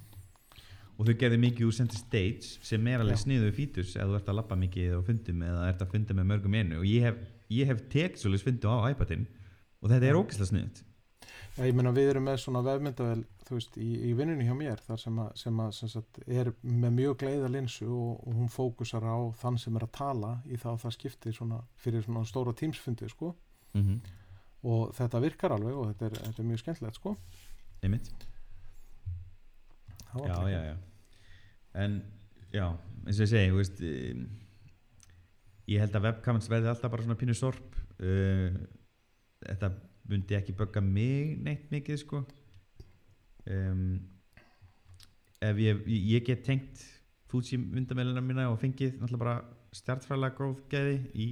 [0.95, 4.28] og þau gerði mikið úr center stage sem er alveg sniðu fítus ef þú ert
[4.30, 7.16] að lappa mikið og fundum eða ert að funda með mörgum einu og ég hef,
[7.51, 9.24] ég hef tekið svolítið fundu á iPadin
[9.80, 10.82] og þetta er ógeðslega sniðut
[11.55, 14.81] Já, ég meina við erum með svona vefmyndavél þú veist, í, í vinnunni hjá mér
[14.83, 18.51] þar sem að, sem að sem sagt, er með mjög gleiða linsu og, og hún
[18.51, 22.25] fókusar á þann sem er að tala í það og það skiptir svona fyrir svona
[22.27, 23.35] stóra tímsfundi sko.
[23.75, 24.01] Mm -hmm.
[24.71, 27.17] og þetta virkar alveg og þetta er, þetta er mjög skemmtilegt sko.
[27.83, 28.11] Einmitt.
[30.15, 30.77] Já, já, já.
[31.75, 32.03] En
[32.53, 32.67] já,
[33.07, 34.29] eins og ég segi veist, um,
[35.67, 38.55] ég held að webcams verði alltaf bara svona pínu sorp uh,
[39.43, 39.71] þetta
[40.11, 42.25] myndi ekki bögga mig neitt mikið sko.
[43.45, 44.03] Um,
[45.45, 46.85] ef ég, ég, get tengt
[47.29, 49.35] Fuji myndamælina mína og fengið náttúrulega bara
[49.75, 51.27] stjartfræðilega góð gæði í,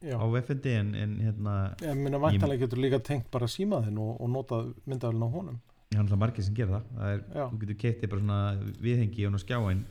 [0.00, 4.14] Já, á webfundi en, en hérna ég meina væntalega getur líka tengt bara símaðinn og,
[4.22, 5.60] og notað myndavélina á honum.
[5.90, 7.22] Það er náttúrulega margir sem gera það, það er,
[7.52, 8.40] þú getur keittið bara svona
[8.86, 9.84] viðhengi og skjáin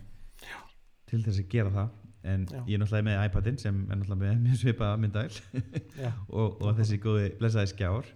[1.07, 2.59] til þess að gera það en Já.
[2.67, 5.37] ég er náttúrulega með iPadin sem er náttúrulega með myndavél
[6.05, 8.11] Já, og, og þessi góði blessaði skjár.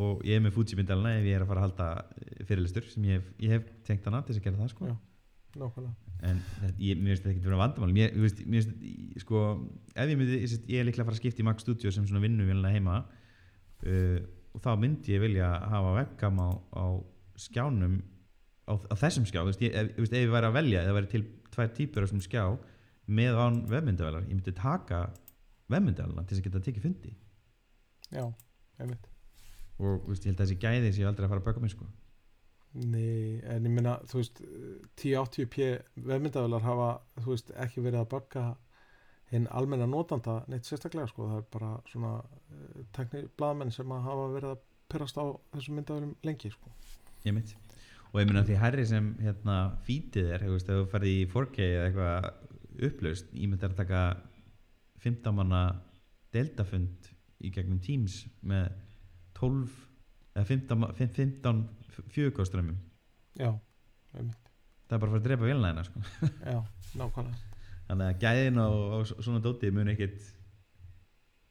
[0.00, 2.84] Og ég er með Fuji myndalina ef ég er að fara að halda eh, fyrirlistur
[2.92, 4.90] sem ég hef, ég hef tengt hana til þess að gera það sko.
[6.20, 6.38] En
[6.78, 7.94] ég, mér finnst þetta ekki vera vandamál.
[7.96, 9.40] Mér, veist, mér finnst, sko
[9.96, 11.90] ef ég myndi, ég, sést, ég er líklega að fara að skipta í Mac Studio
[11.94, 14.20] sem svona vinnu heima uh,
[14.54, 16.84] og þá myndi ég vilja hafa webcam á, á
[17.40, 17.98] skjánum
[18.70, 21.24] á, á þessum skjá, veist, veist, ef ég væri að velja eða væri til
[21.54, 22.44] tvær típur af þessum skjá
[23.10, 25.04] með án vefmyndavelar, ég myndi taka
[25.70, 27.14] vefmyndavelina til þess að geta tekið fundi.
[28.10, 28.24] Já,
[28.80, 29.08] einmitt.
[29.80, 31.74] Og veist, ég held að þessi gæði sem ég aldrei að fara að böka mig
[31.74, 31.88] sko.
[32.80, 34.42] Nei, en ég minna, þú veist
[35.00, 35.70] 1080p
[36.06, 38.44] vefmyndavélar hafa, þú veist, ekki verið að bögga
[39.30, 44.06] hinn almenna notanda neitt sérstaklega, sko, það er bara svona uh, tekni blaðmenn sem að
[44.06, 46.70] hafa verið að perast á þessum myndavélum lengi, sko.
[47.26, 47.54] ég mitt
[48.10, 49.56] og ég meina því herri sem hérna
[49.86, 52.49] fítið er, þú veist, ef þú ferði í 4K eða eitthvað
[52.88, 54.00] upplaust ég myndi að taka
[55.04, 55.60] 15 manna
[56.34, 57.10] deltafund
[57.44, 58.70] í gegnum Teams með
[59.38, 59.70] 12
[60.36, 61.62] eða 15, ma- fim- 15
[62.14, 62.76] fjögurkáströmmum
[63.40, 63.50] Já,
[64.14, 64.50] einmitt,
[64.88, 66.02] það er bara að fara að drepa vélnæðina sko.
[66.52, 66.58] já,
[67.00, 67.64] nákvæmlega.
[67.88, 70.24] þannig að gæðin og, og svona dótið mun ekkit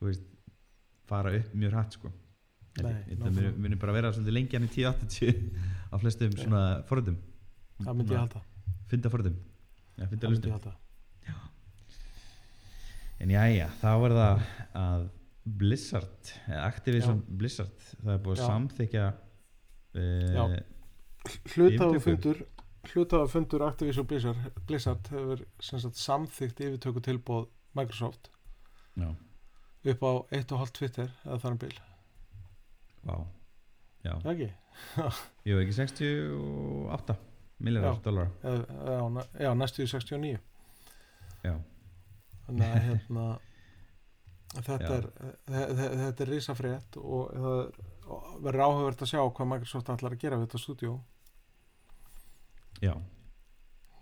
[0.03, 0.25] veist
[1.09, 2.11] fara upp mjög hratt sko.
[2.77, 3.53] Þetta nákvæmlega.
[3.55, 5.39] mun, mun bara vera svolítið lengi hann í 1080
[5.93, 7.17] á flestum svona forðum
[7.80, 8.43] Það myndi ég halda,
[8.91, 9.39] funda forðum
[9.99, 10.53] ja, ég lustum
[13.20, 14.43] en jæja, þá er það
[14.84, 15.07] að
[15.59, 18.49] Blizzard, Activision Blizzard það er búið að Já.
[18.51, 19.05] samþykja
[20.36, 20.43] Já.
[20.43, 20.57] uh,
[21.53, 22.43] hlutafafundur
[22.89, 25.43] hlutafafundur Activision Blizzard, Blizzard hefur
[25.99, 28.30] samþygt yfirtöku tilbóð Microsoft
[28.99, 29.09] já,
[29.93, 31.76] upp á 1,5 Twitter eða þannig bil,
[33.05, 33.17] vá.
[34.03, 34.49] Já, Já, ekki?
[35.55, 37.17] var ekki 68
[37.59, 38.03] miljardar Já.
[38.05, 40.39] dólar já, já, næstu í 69
[41.43, 41.55] já,
[42.49, 43.25] þannig að hérna
[44.57, 45.07] þetta er
[45.53, 47.79] þe- þe- þetta er risafrétt og það er-
[48.43, 50.93] verður áhugavert að sjá hvað Microsoft ætlar að gera við þetta stúdíó.
[52.81, 52.93] Já.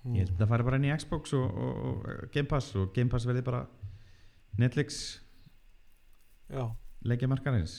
[0.04, 0.14] Hmm.
[0.16, 2.94] ég held að það fari bara inn í Xbox og, og, og Game Pass og
[2.96, 3.64] Game Pass verði bara
[4.62, 5.20] Netflix
[6.50, 6.64] já,
[7.04, 7.74] leikjamarkarins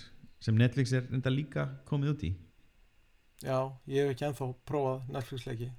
[0.45, 2.33] sem Netflix er enda líka komið út í.
[3.43, 3.57] Já,
[3.87, 5.71] ég hef ekki ennþá prófað Netflix leiki.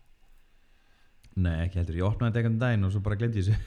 [1.39, 3.59] Nei ekki heldur, ég opnaði þetta um daginn og svo bara glemdi þessu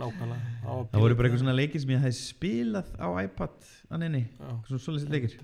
[0.00, 0.52] nákvæmlega.
[0.64, 4.84] Það voru bara eitthvað svona leikir sem ég hefði spilað á iPad anninni, já, svona
[4.86, 5.38] svolítið leikir.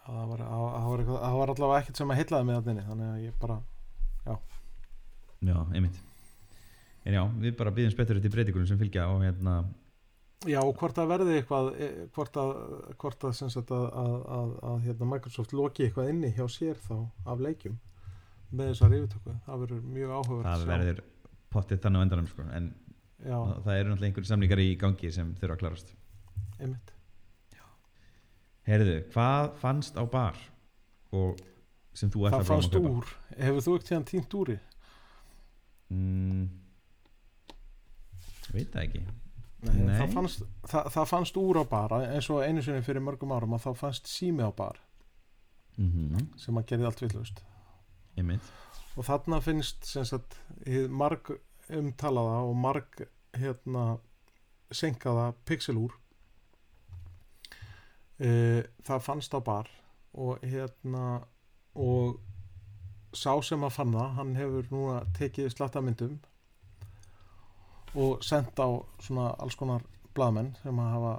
[0.00, 3.38] Já, það var, var var allavega ekkert sem að heitlaði mig þannig þannig að ég
[3.40, 3.60] bara
[5.44, 6.02] já, einmitt.
[7.04, 9.62] En já, við bara býðum spettur í breytingunum sem fylgja og hérna
[10.48, 12.52] já og hvort það verði eitthvað e, hvort að,
[13.00, 16.96] hvort að, sagt að, að, að, að hérna, Microsoft loki eitthvað inni hjá sér þá
[17.32, 17.76] af leikjum
[18.54, 19.36] með þessar yfirtöku.
[19.46, 21.02] Það verður mjög áhugavert það að verður
[21.54, 22.46] pottið þannig á endanum sko.
[22.54, 22.68] en
[23.24, 25.94] já, það eru náttúrulega einhverjum samlingar í gangi sem þurfa að klarast.
[26.58, 26.92] Einmitt.
[28.64, 30.38] Heyrðu, hvað fannst á bar
[31.12, 31.40] og
[31.94, 32.92] sem þú það að fram að fannst kaupa?
[32.94, 34.56] úr, hefur þú ekkert tíðan týnt úri?
[35.92, 36.46] Mm,
[38.54, 39.04] veit það ekki.
[39.64, 39.92] Nei, Nei.
[39.98, 43.54] Það, fannst, það, það fannst úr á bar eins og einu sinni fyrir mörgum árum
[43.56, 44.80] að þá fannst sími á bar.
[45.76, 47.40] Mm sem að gerði allt villust
[48.14, 48.50] Einmitt
[48.94, 50.38] og þarna finnst sagt
[50.90, 51.32] marg
[51.72, 53.84] umtalaða og marg hérna
[54.74, 55.94] senkaða pixelúr
[58.18, 59.70] e, það fannst á bar
[60.14, 61.24] og hérna
[61.74, 62.20] og
[63.14, 66.18] sá sem að fann það hann hefur núna tekið slattamyndum
[67.94, 68.68] og sendt á
[69.02, 69.84] svona alls konar
[70.14, 71.14] blaðmenn sem að hafa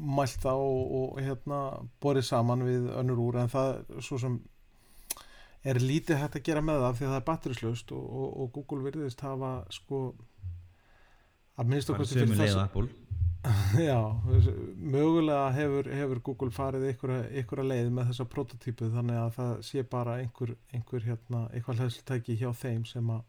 [0.00, 1.60] mælt það og, og hérna
[2.00, 3.40] borið saman við önnur úr.
[3.42, 4.38] En það svo sem
[5.64, 8.52] er lítið hægt að gera með það því að það er batterislaust og, og, og
[8.56, 10.00] Google virðist hafa sko
[11.60, 12.88] að minnst okkur leið og Apple.
[13.90, 14.56] Já, þess-
[14.94, 19.84] mögulega hefur, hefur Google farið einhverja, einhverja leið með þessa prototípu þannig að það sé
[19.94, 23.22] bara einhver, einhver hérna, eitthvað hlæðslutæki hjá þeim sem að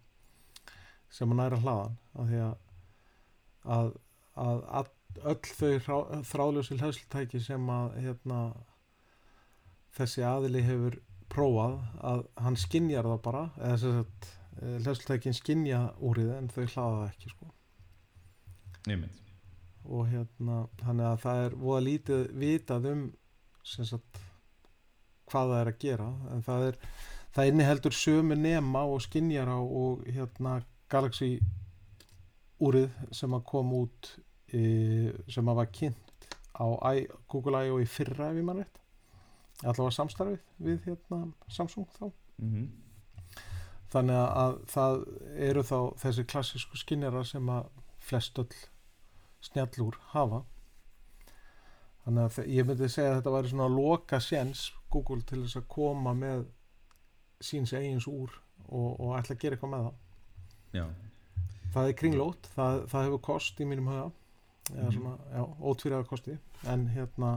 [1.11, 2.51] sem að næra hlaðan af því að,
[3.75, 3.87] að,
[4.45, 4.91] að, að
[5.31, 8.41] öll þau þráðljósi hlæðslutæki sem að hérna,
[9.97, 10.99] þessi aðili hefur
[11.31, 11.79] prófað
[12.11, 14.29] að hann skinjar það bara eða þess að
[14.61, 17.51] hlæðslutækin skinja úrið en þau hlaða það ekki sko
[18.89, 19.21] Einmitt
[19.81, 23.05] og hérna þannig að það er voða lítið vitað um
[23.65, 24.19] sem sagt
[25.31, 26.77] hvað það er að gera en það er
[27.35, 30.59] það inniheldur sömu nema og skinjara og hérna
[30.91, 31.37] Galaxy
[32.61, 34.11] úrið sem að kom út
[34.53, 34.61] e,
[35.31, 37.79] sem að var kynnt á I, Google I.O.
[37.81, 38.80] í fyrra ef ég mann rétt
[39.63, 42.07] allavega samstarfið við hérna Samsung þá.
[42.41, 42.69] Mm
[43.91, 44.93] þannig að það
[45.49, 47.65] eru þá þessi klassísku skinnjara sem að
[47.99, 48.53] flest öll
[49.43, 50.37] snjallúr hafa.
[52.05, 54.61] Þannig að ég myndi segja að þetta væri svona loka séns
[54.93, 56.45] Google til þess að koma með
[57.43, 58.31] síns eigins úr
[58.69, 59.99] og, og ætla að gera eitthvað með það.
[60.79, 60.85] Já,
[61.75, 63.91] það er kringlót, það, það hefur kost í mínum
[64.71, 64.91] Mhm.
[64.95, 66.37] svona, já, ótvíraða kosti.
[66.63, 67.33] En hérna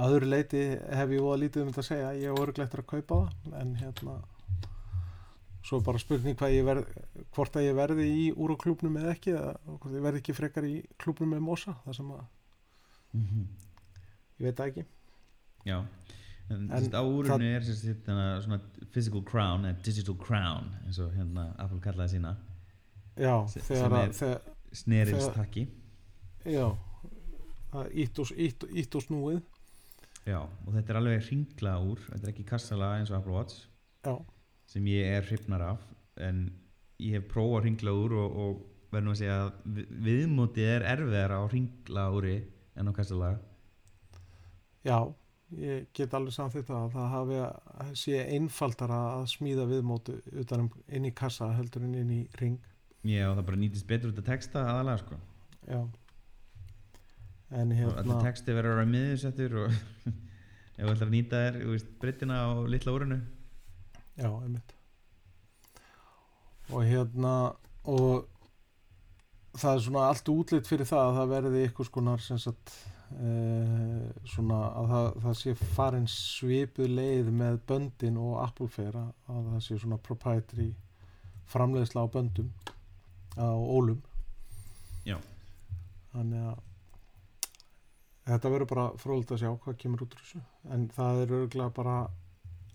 [0.00, 0.60] að öðru leiti
[0.96, 2.10] hef ég voða lítið um þetta að segja.
[2.16, 4.14] Ég er örgleitt að kaupa það en hérna
[5.68, 6.86] svo bara spurning hvað ég verð
[7.36, 10.34] hvort að ég verði í úr á klúbnum eða ekki eða hvort ég verði ekki
[10.38, 12.22] frekar í klúbnum með Mosa það sem að,
[13.12, 13.44] Mhm.
[14.40, 14.84] ég veit það ekki.
[15.66, 15.84] Já.
[16.50, 21.54] En, En á úrunu er hérna, svona physical crown, eða digital crown eins og hérna
[21.58, 22.36] Apple kallaði sína.
[23.16, 24.40] Já, Se- þegar að er-
[24.72, 25.68] snerilstakki
[26.46, 26.76] já.
[27.72, 27.92] Það
[28.64, 29.42] og, ítt og snúið
[30.28, 33.62] Já, og þetta er alveg hringla úr þetta er ekki kassala eins og Apple Watch
[34.04, 34.14] já,
[34.68, 35.86] sem ég er hrifnar af
[36.20, 36.42] en
[37.00, 40.84] ég hef prófað hringla úr og, og verður nú að segja að vi- viðmótið er
[40.92, 42.36] erfiðar á hringla úri
[42.76, 43.30] en á kassala
[44.84, 44.98] Já,
[45.56, 47.40] ég get alveg samþýtt að það hafi
[48.00, 52.54] sé einfaldara að smíða viðmótu utan um inn í kassa heldur en inn í ring.
[53.04, 55.18] Já, það bara nýtist betur út að texta aðalega sko
[55.68, 55.80] Já.
[57.50, 59.72] En og allir hérna, texti verður að vera miðursettur og
[60.80, 63.18] ef þú ætlar að nýta þér breytina á litla úrunu
[64.20, 64.76] já, einmitt.
[66.70, 67.34] Og hérna,
[67.90, 68.28] og
[69.58, 72.74] það er svona allt útlitt fyrir það að það verði ykkur skonar sem sagt
[73.16, 79.64] uh, svona að það, það sé farin svipuð leið með böndin og að, að það
[79.66, 80.70] sé svona proprietary
[81.50, 82.52] framleiðsla á böndum
[83.34, 84.00] á ólum
[85.06, 85.16] Já.
[86.12, 86.69] þannig að
[88.28, 90.42] þetta verður bara fróðilegt að sjá hvað kemur út úr þessu.
[90.74, 91.98] En það er örgulega bara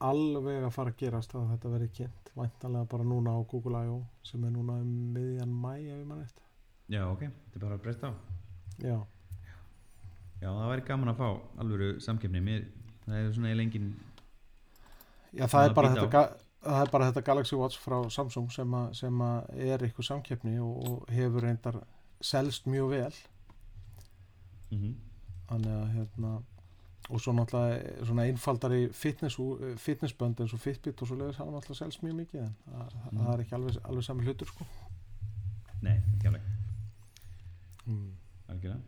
[0.05, 2.31] alveg að fara að gerast að þetta verði kynnt.
[2.35, 3.99] Væntanlega bara núna á Google I.O.
[4.27, 6.43] sem er núna um miðjan mæ ef ég mann eftir
[6.91, 8.13] Já, ok, þetta er bara að breysta á.
[8.83, 8.97] Já,
[10.41, 11.29] Já, það væri gaman að fá
[11.63, 12.41] alvöru samkeppni.
[12.43, 12.65] Mér,
[13.05, 13.87] það er svona eiginlega engin
[15.35, 16.23] já það, er bara þetta,
[16.65, 20.59] það er bara þetta Galaxy Watch frá Samsung sem, að, sem að er eitthvað samkeppni
[20.63, 21.79] og, og hefur reyndar
[22.23, 23.17] selst mjög vel.
[24.75, 24.95] Mm
[25.49, 26.33] þannig að hérna
[27.05, 29.37] og svo náttúrulega svona einfaldari fitness,
[29.77, 33.19] fitnessbönd eins og Fitbit og svo leiðis hafa náttúrulega selst mjög mikið en það, Mm.
[33.19, 34.65] það er ekki alveg, alveg sami hlutur sko.
[35.85, 36.41] Nei, ekki alveg,
[37.85, 38.09] mm.
[38.49, 38.81] algjörlega.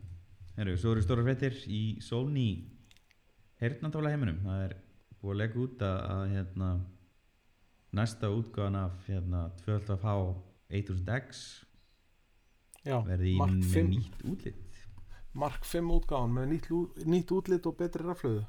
[0.57, 2.47] Herru, svo eru stóra fréttir í Sony
[3.61, 4.39] heyrnandála heiminum.
[4.41, 4.75] Það er
[5.21, 6.69] búið að leggja út að, að hérna,
[7.93, 10.15] næsta útgáðan af hérna, 12H
[10.67, 11.43] 8000X
[12.83, 14.76] já, verði í Mark með 5 nýtt útlit
[15.38, 16.69] Mark 5 útgáðan með nýtt,
[17.05, 18.43] nýtt útlit og betri raflöðu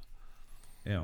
[0.88, 1.02] Já,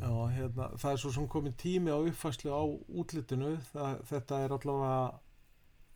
[0.00, 2.62] Já, hérna, það er svo sem komin tími á uppfæslu á
[3.00, 3.50] útlitinu.
[3.68, 5.00] Það, þetta er allavega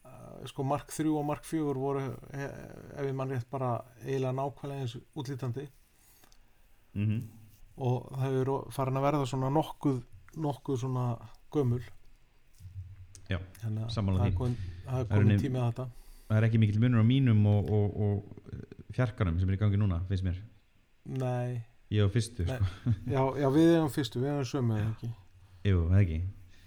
[0.04, 2.02] uh, sko Mark 3 og Mark 4 voru
[2.34, 2.48] he,
[3.00, 3.70] ef ég mann rétt bara
[4.04, 5.66] eiginlega nákvæmlega eins útlítandi
[6.94, 7.22] mm
[7.74, 9.96] og það eru farin að verða svona nokkuð
[10.44, 11.04] nokkuð svona
[11.50, 11.80] gömul.
[13.26, 14.36] Já, að sammála það er því.
[14.38, 15.86] komin, það er komin nef- tími að þetta.
[16.28, 19.80] það er ekki mikill munur á mínum og, og, og fjarkanum sem er í gangi
[19.80, 20.40] núna, finnst mér.
[21.20, 21.60] Nei,
[21.92, 22.64] Ég á fyrstu, sko.
[23.14, 25.10] Já, já við erum fyrstu, við erum sömu eða ekki?
[25.68, 26.18] Jú, það ekki.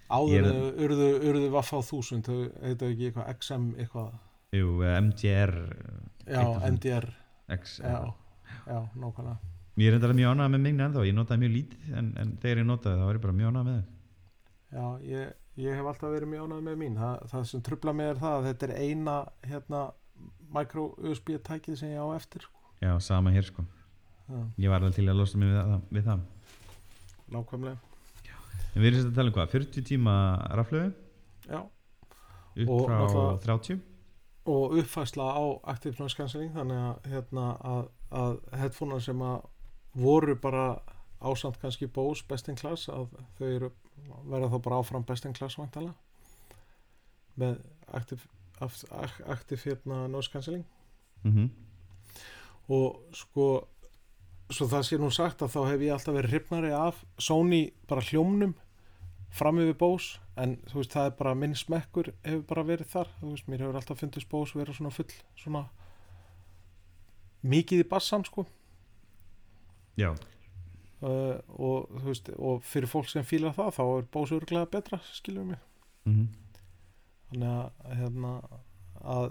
[0.07, 0.45] Áður
[0.85, 4.13] urðu, urðu Vaffa 1000 þau heita ekki eitthvað XM eitthvað?
[4.55, 5.53] Jú, MGR
[6.27, 6.69] Já, 1000.
[6.69, 7.07] NDR
[7.57, 7.97] X Já,
[8.69, 9.35] já, nákvæmlega.
[9.77, 12.61] Ég er enda mjög ánægð með mingna ennþá, ég notaði mjög lítið en, en þegar
[12.63, 13.83] ég notaði það var ég bara mjög ánægð með
[14.67, 16.95] Já, ég, ég hef alltaf verið mjög ánægð með mín.
[16.99, 19.17] Það, það sem trubla mig er það að þetta er eina
[19.47, 19.83] hérna,
[20.53, 22.53] micro USB tækið sem ég á eftir sko.
[22.81, 23.63] Já, sama hér sko,
[24.29, 26.19] Já, ég var alveg til að losa mig við það, við það.
[27.31, 27.77] nákvæmlega.
[28.75, 30.15] En við erum sett að tala um hvað, 40 tíma
[30.53, 30.93] raflögu
[31.49, 31.61] Já,
[32.57, 33.81] upp Og frá náttúrulega- 30
[34.47, 35.43] og uppfæsla á
[35.73, 39.41] Active Noise Cancelling þannig að, hérna, að, að headphonear sem að
[39.95, 40.79] voru bara
[41.21, 43.07] ásamt kannski Bose best in class að
[43.39, 43.71] þau eru,
[44.29, 45.93] verða þá bara áfram best in class vantala
[47.37, 47.57] með
[47.93, 48.21] Active,
[48.59, 50.65] Active hérna, Noise Cancelling.
[51.23, 51.49] Mm
[52.67, 53.47] og sko
[54.51, 58.03] svo það sé nú sagt að þá hef ég alltaf verið hrifnari af Sony bara
[58.03, 58.55] hljómnum
[59.37, 63.11] fram yfir Bose en þú veist það er bara minn smekkur hefur bara verið þar
[63.19, 65.65] þú veist mér hefur alltaf fundist Bose vera svona full svona
[67.47, 68.43] mikið í bassan sko.
[69.97, 74.71] Já, uh, og þú veist og fyrir fólk sem fílar það þá er Bose örglega
[74.77, 75.63] betra skilur mig.
[76.05, 76.27] Mm
[77.29, 78.33] þannig að hérna
[79.07, 79.27] að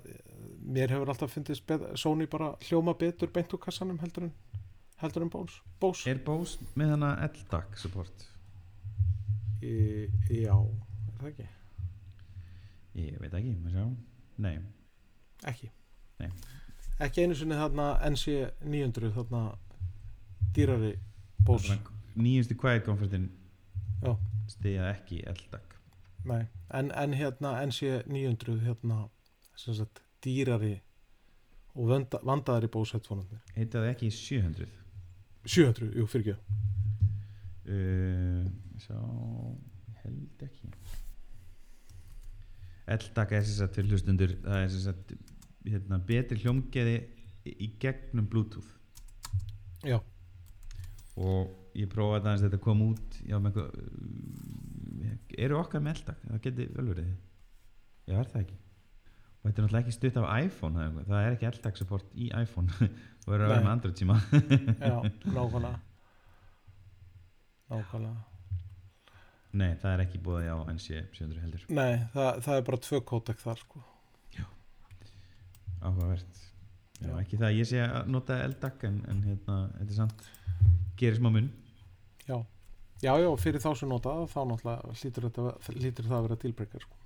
[0.77, 4.33] mér hefur alltaf fundist Sony bara hljóma betur beint úr kassanum heldur en
[5.03, 6.09] heldur en Bose, Bose.
[6.11, 8.27] er Bose með hana LDAC support?
[9.65, 11.49] Í, já, er það ekki?
[12.97, 13.87] Ég veit ekki, maður sjá
[14.37, 14.59] Nei,
[15.49, 15.71] Ekki.
[16.21, 16.31] Nei.
[17.05, 19.43] Ekki einu sinni þarna NC 900 þarna
[20.57, 20.95] dýrari
[21.45, 21.73] Bose.
[21.75, 23.27] Þarna nýjustu quiet comfortin
[24.03, 24.15] Já.
[24.49, 25.66] stiga ekki LDAC
[26.27, 26.43] Nei,
[26.75, 28.97] en, en hérna NC 900 hérna
[29.57, 30.75] sem sagt dýrari
[31.77, 33.23] og vanda, vandaðari Bose headphone
[33.57, 34.67] Heitaði ekki 700
[35.47, 36.63] 700, jú, fyrir ekki.
[37.71, 38.47] uh,
[39.87, 40.71] ég held ekki.
[42.87, 45.15] LDAC er þess að til hlustundur það er þess að
[45.67, 46.97] hérna, betri hljómgeði
[47.51, 48.69] í- gegnum Bluetooth.
[49.87, 49.99] Já,
[51.19, 54.56] og ég prófaði það að þetta kom út já, með eitthvað uh,
[55.47, 57.11] eru okkar með LDAC, það geti vel verið.
[58.07, 58.57] Já, er það ekki?
[59.37, 62.89] Og þetta er náttúrulega ekki stutt af iPhone það er ekki LDAC support í iPhone.
[63.27, 64.17] Og verður að vera með Android síma.
[64.79, 64.97] Já,
[65.37, 65.79] nákvæmlega.
[67.73, 68.17] Nákvæmlega.
[69.57, 70.87] nei, það er ekki búið á NC
[71.17, 71.69] 700 heldur.
[71.75, 73.83] Nei, það, það er bara tvö kótek þar sko.
[75.87, 76.43] áhugavert.
[76.97, 77.17] Já, Já.
[77.21, 80.29] ekki það, að ég sé að nota LDAC en, en hérna, þetta er samt
[80.99, 81.51] gerir smá mun.
[82.27, 82.39] Já.
[83.05, 86.87] Já, já, fyrir þá sem nota þá náttúrulega hlýtur, þetta, hlýtur það að vera tilbreykar
[86.87, 87.01] sko.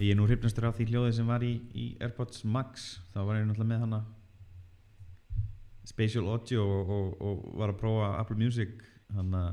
[0.00, 2.88] ég er nú hrifnastur af því hljóði sem var í, í AirPods Max.
[3.14, 4.00] Þá var ég náttúrulega með hana
[5.90, 8.82] Spatial Audio og, og, og var að prófa Apple Music
[9.14, 9.44] hana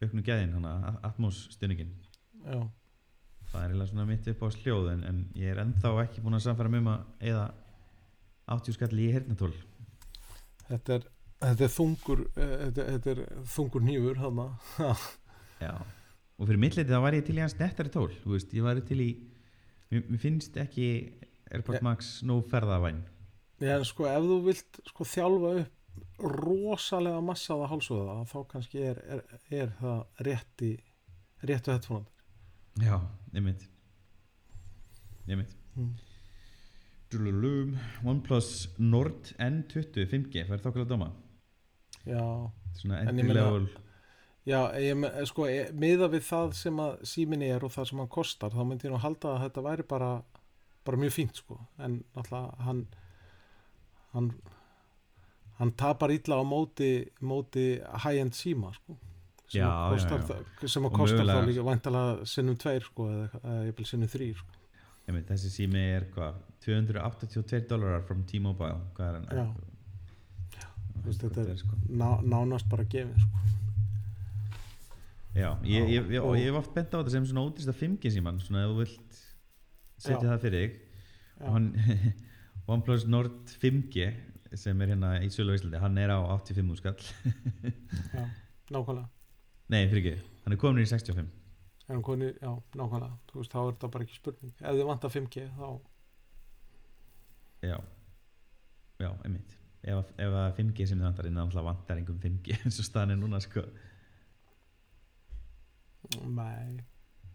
[0.00, 1.90] auknu gæðin, hana Atmos stunningin
[2.44, 2.60] Já,
[3.50, 6.38] það er eiginlega svona mitt upp á sljóð en, en ég er ennþá ekki búin
[6.38, 7.46] að samfæra með um að eða
[8.56, 9.52] 80 skalli í hernatól
[10.68, 11.08] þetta er,
[11.40, 13.22] þetta er þungur eh, þetta, þetta er
[13.54, 14.44] þungur nýfur hann
[15.64, 15.74] Já,
[16.40, 18.08] og fyrir mitt leiti þá var ég til í hans nettari tól.
[18.24, 19.10] Veist, ég var til í
[19.92, 20.86] mér, mér finnst ekki
[21.50, 21.82] Airport.
[21.84, 23.02] Max nóg ferðavæn.
[23.60, 25.76] Já, sko ef þú vilt sko þjálfa upp
[26.20, 29.20] rosalega massaða hálsöða þá kannski er, er,
[29.50, 30.70] er það rétti
[31.48, 32.06] réttu headphone
[32.80, 33.00] Já,
[33.34, 33.66] einmitt.
[35.28, 35.56] Einmitt.
[35.76, 35.96] Mm.
[38.06, 41.10] OnePlus Nord N20 5G, fær þokkala dóma?
[41.10, 41.29] Já,
[42.04, 43.68] svona En ég entry meina- level
[44.46, 48.08] já ég, sko ég, miða við það sem að símin er og það sem hann
[48.08, 50.22] kostar þá myndi ég nú halda að þetta væri bara
[50.84, 52.86] bara mjög fínt sko en náttúrulega hann
[54.14, 54.30] hann
[55.58, 57.66] hann tapar illa á móti móti
[58.04, 58.96] high-end síma sko
[59.50, 60.26] sem Já, að já, kostar, já.
[60.30, 64.36] það- sem að kostar þá líka væntalega sinnum tveir sko eða, ég vil sinnum þrýr
[64.38, 64.56] sko.
[65.10, 66.34] þessi sími er hvað
[66.64, 69.54] 282 dólarar from T-Mobile hvað er hann?
[71.04, 71.76] Veist, þetta er- sko.
[71.88, 73.44] Ná, nánast bara gefið sko.
[75.34, 78.10] Já, ég, ég, ég, og ég hef oft bent á þetta sem svona ódýrsta 5G
[78.16, 79.20] síman svona ef þú vilt
[80.00, 80.30] setja Já.
[80.32, 80.80] það fyrir þig.
[81.40, 81.68] Og hann
[82.74, 84.08] OnePlus Nord 5G
[84.58, 86.98] sem er hérna í Sölu Íslandi hann er á 85 skall.
[88.16, 88.24] Já,
[88.74, 89.06] nákvæmlega.
[89.70, 91.30] Nei, fyrir ekki, hann er komin í 65
[91.90, 93.16] en hann koni, já, nákvæmlega.
[93.30, 94.52] Þú veist, þá er þetta bara ekki spurning.
[94.60, 95.70] Ef þið vantar 5G, þá
[97.66, 97.78] já,
[99.02, 102.58] já, einmitt ef, að- ef að 5G sem þið vantar inn alltaf vantar einhverjum 5G
[102.64, 103.64] eins og staðan er núna sko.
[106.26, 106.80] Nei,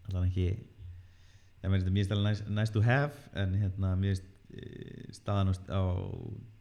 [0.08, 4.26] allan ekki ég meina þetta mér stæla nice, nice to have en hérna mér finnst,
[4.56, 5.80] eh, staðan á,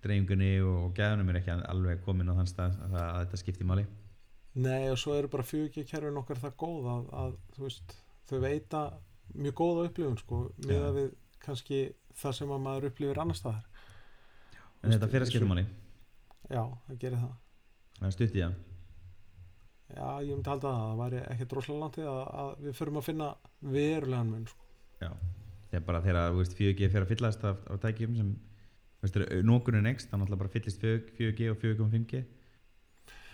[0.05, 3.69] dreifingunni og gæðunum er ekki alveg komin á þann stað að, það, að þetta skiptir
[3.69, 3.86] máli.
[4.55, 7.95] Nei og svo eru bara 4G kerfin okkar það góð að, að þú veist,
[8.29, 8.83] þau veita
[9.36, 10.95] mjög góða upplifun sko, miða Já.
[10.95, 11.09] við
[11.45, 11.79] kannski
[12.15, 13.65] það sem að maður upplifir annar staðar
[14.86, 15.65] en þetta fyrir að skipta máli.
[16.45, 17.36] Já, það gerir það.
[17.99, 18.55] Það er stutt í það.
[19.95, 23.05] Já, ég myndi halda það, það væri ekki droslega landið að, að við förum að
[23.05, 23.27] finna
[23.75, 24.65] verulegan mun sko.
[25.03, 25.11] já,
[25.69, 28.33] það er bara þegar þú veist, 4G fyrir að fyllast af, af tækjum sem
[29.45, 32.23] nókunni next, þannig að bara fyllist 4G og 4.5G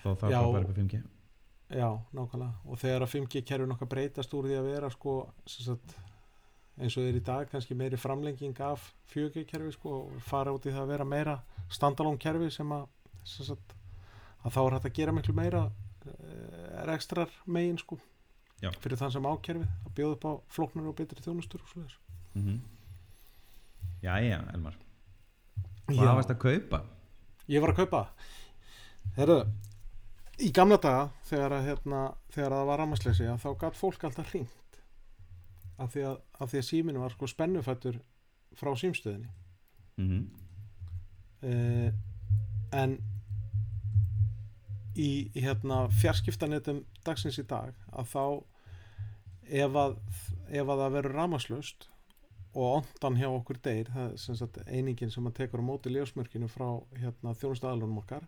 [0.01, 1.01] þá þarf bara að fara upp á 5G
[1.71, 2.51] Já, nákvæmlega.
[2.67, 5.13] Og þegar að 5G kerfin okkar breytast úr því að vera sko,
[5.47, 5.93] sem sagt,
[6.81, 10.65] eins og þeir í dag kannski meiri framlenging af 4G kerfi sko, og fara út
[10.65, 11.37] í það að vera meira
[11.71, 12.87] standalone kerfi sem að,
[13.23, 13.75] sem sagt,
[14.41, 15.65] að þá er hægt að gera miklu meira
[16.81, 17.97] er ekstrar megin sko
[18.61, 18.71] Já.
[18.81, 21.97] fyrir þann sem ákerfi að bjóða upp á flóknur og betri þjónustur og þess
[22.33, 22.59] mm -hmm.
[24.01, 24.77] Jæja, Elmar
[25.87, 26.83] Hvað varst að kaupa?
[27.47, 28.07] Ég var að kaupa
[29.17, 29.45] Herru,
[30.39, 34.03] í gamla daga þegar að, hérna, þegar að það var rammarsleysi að þá gætt fólk
[34.03, 34.60] alltaf hringt
[35.77, 36.17] af því að,
[36.47, 38.01] því að síminu var sko spennufættur
[38.57, 39.29] frá símstöðinni
[39.97, 40.25] Mm -hmm.
[41.47, 41.93] uh,
[42.71, 43.03] en
[44.95, 48.23] í, hérna, fjarskiptanetum dagsins í dag að þá
[49.63, 49.95] ef að,
[50.49, 51.89] ef að það verður rammarslaust
[52.53, 55.91] og ondan hjá okkur deyr það er sem sagt einingin sem að tekur á móti
[55.91, 58.27] ljósmörkinu frá hérna, þjónustæðalunum okkar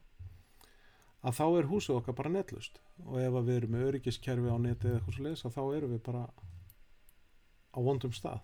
[1.24, 4.58] að þá er húsið okkar bara netlust og ef að við erum með öryggiskerfi á
[4.60, 6.24] neti eða eitthvað svo leiðis að þá erum við bara
[7.74, 8.40] á vondum stað.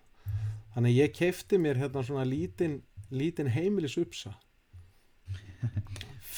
[0.75, 4.35] Þannig að ég keifti mér hérna svona lítinn lítin heimilis upsa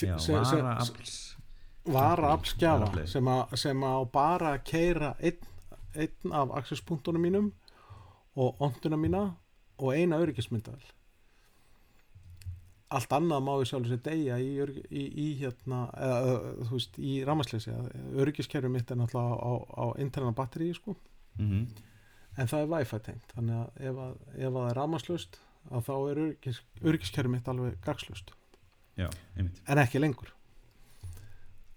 [0.02, 0.16] Já,
[0.62, 1.38] vara afls
[1.86, 5.38] vara aflskjafa sem, að- sem á bara að keira einn,
[5.96, 7.52] einn af accesspunktunum mínum
[8.36, 9.36] og onduna mína
[9.78, 10.82] og eina öryggismyndavel
[12.92, 14.50] allt annað má ég sjálf sér deyja í,
[14.92, 16.34] í, í hérna eða,
[16.68, 17.72] þú veist, í ramasleysi
[18.20, 20.96] öryggiskerfi mitt er náttúrulega á, á interna batteríi sko.
[21.40, 21.68] Mm -hmm.
[22.38, 25.40] En það er wifi tengt þannig að ef, að, ef að það er ramaslaust
[25.72, 26.22] að þá er
[26.92, 28.32] öryggiskerfi mitt alveg gagslaust
[29.00, 29.08] Já,
[29.72, 30.30] en ekki lengur.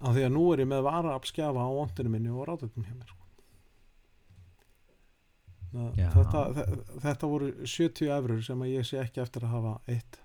[0.05, 3.07] Af því að nú er ég með varaaflskjafa á ondinu minni og ráðutum hjá mér
[3.13, 3.21] sko.
[6.15, 10.19] Þetta, þe- þetta voru 70 efrur sem ég sé ekki eftir að hafa eitt.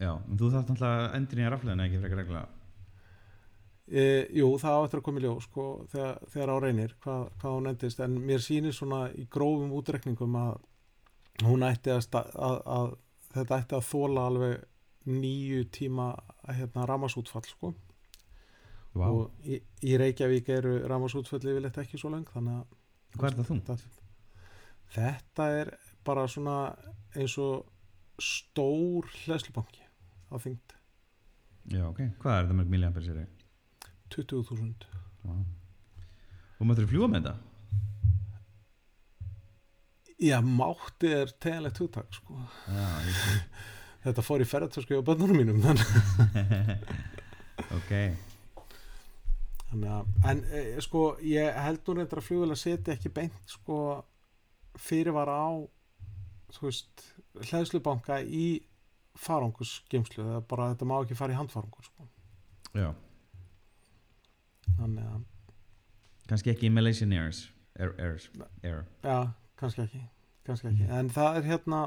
[0.00, 2.40] Já, en þú þarft náttúrulega endur í rafleðina ekki frekar regla
[3.90, 4.06] e,
[4.38, 7.54] jú, það á eftir að koma í ljós sko, þegar, þegar á reynir hvað, hvað
[7.56, 8.02] hún endist.
[8.04, 10.58] En mér sýnir svona í grófum útrekningum að
[11.46, 12.90] hún ætti að, sta, að, að
[13.34, 14.66] þetta ætti að þóla alveg
[15.10, 16.10] nýju tíma
[16.50, 17.72] hérna, ramasútfall sko.
[18.90, 23.36] Vá, og í, í Reykjavík eru ramasútfall yfirleitt ekki svo lang þannig að hvað er
[23.38, 23.70] það þungt?
[23.70, 24.08] þetta,
[24.96, 25.70] þetta er
[26.06, 26.56] bara svona
[27.14, 27.68] eins og
[28.20, 29.86] stór hlæslubanki
[30.30, 30.74] á þyngd.
[31.70, 33.22] Já, ok, hvað er það mörg milliampere sér
[34.14, 34.86] 20.000
[35.24, 35.34] Vá
[36.60, 37.34] Og máttur þú fljúa með þetta?
[40.20, 42.36] Já, mátti er teganlegt hugtak sko.
[44.04, 45.60] Þetta fór í ferðartösku á bönnunum mínum
[47.78, 47.92] ok
[49.70, 50.52] Þannig að, en e,
[50.84, 53.76] sko ég held nú reyndar að flugvel að setja ekki beint sko
[54.80, 55.50] fyrirvara á
[56.56, 56.94] þú veist,
[57.50, 58.46] hlæðslubanka í
[59.20, 62.02] farangusgeimslu eða bara þetta má ekki fara í handfarangur sko.
[62.74, 62.90] já,
[64.78, 65.24] þannig að,
[66.30, 67.48] kannski ekki Malaysian Airs
[67.80, 68.30] Air, Airs,
[68.62, 68.84] Air.
[69.02, 70.02] já, kannski ekki
[70.46, 71.80] kannski ekki, en það er hérna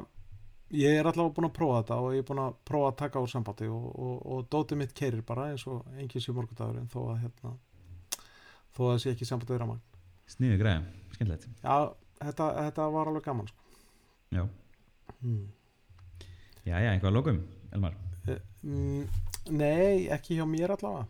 [0.73, 3.23] ég er allavega búin að prófa þetta og ég er búin að prófa að taka
[3.23, 6.89] úr sambandi og, og, og dótið mitt keirir bara eins og engin sé morgundagur en
[6.91, 7.55] þó að hérna
[8.73, 9.83] þó að sé ekki sambandið ramagn
[10.33, 11.75] sniðu græða, skemmtilegt já,
[12.23, 13.83] þetta, þetta var alveg gaman sko.
[14.33, 14.47] já,
[15.19, 15.43] hmm.
[16.63, 18.01] já, já, eitthvað að lokum Elmar,
[18.63, 19.03] Mm,
[19.51, 21.01] nei, ekki hjá mér allavega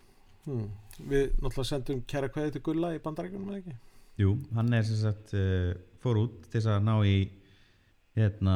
[0.47, 0.69] hmm.
[0.99, 3.77] Við náttúrulega sendum kæra kveði til Gulla í bandaríkunum eða ekki?
[4.21, 5.71] Jú, hann er sem sagt uh,
[6.03, 7.15] fór út til þess að ná í
[8.17, 8.55] hérna,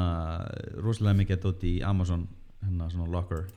[0.85, 2.27] rosalega mikið dótt í Amazon
[2.61, 3.47] hérna svona locker.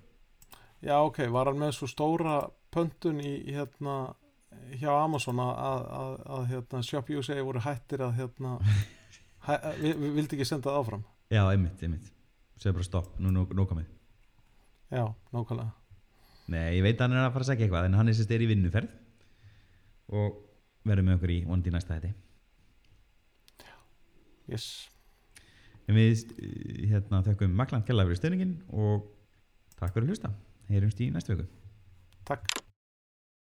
[0.80, 2.38] Já, ok, var hann með svo stóra
[2.72, 4.14] pöntun í hérna
[4.80, 8.54] hjá Amazon að, að, að, að hérna, Shop USA voru hættir að hérna
[9.46, 9.52] hæ,
[9.82, 11.04] við, við vildi ekki senda það áfram?
[11.30, 12.08] Já, einmitt, einmitt,
[12.56, 13.92] segðu bara stopp nú, nú, nú komið.
[14.90, 15.04] Já,
[15.34, 15.79] nákvæmlega
[16.50, 18.32] Nei, ég veit að hann er að fara að segja eitthvað en hann er sérst
[18.34, 20.40] er í vinnuferð og
[20.88, 22.10] verður með okkur í vondi næsta þetta
[24.50, 24.66] yes.
[25.86, 29.06] en við eh, hérna, þökkum Makland Kjalla fyrir stöðningin og
[29.76, 30.32] takk fyrir að hlusta.
[30.70, 31.46] Heyrumst í næstu viku.
[32.30, 32.59] Takk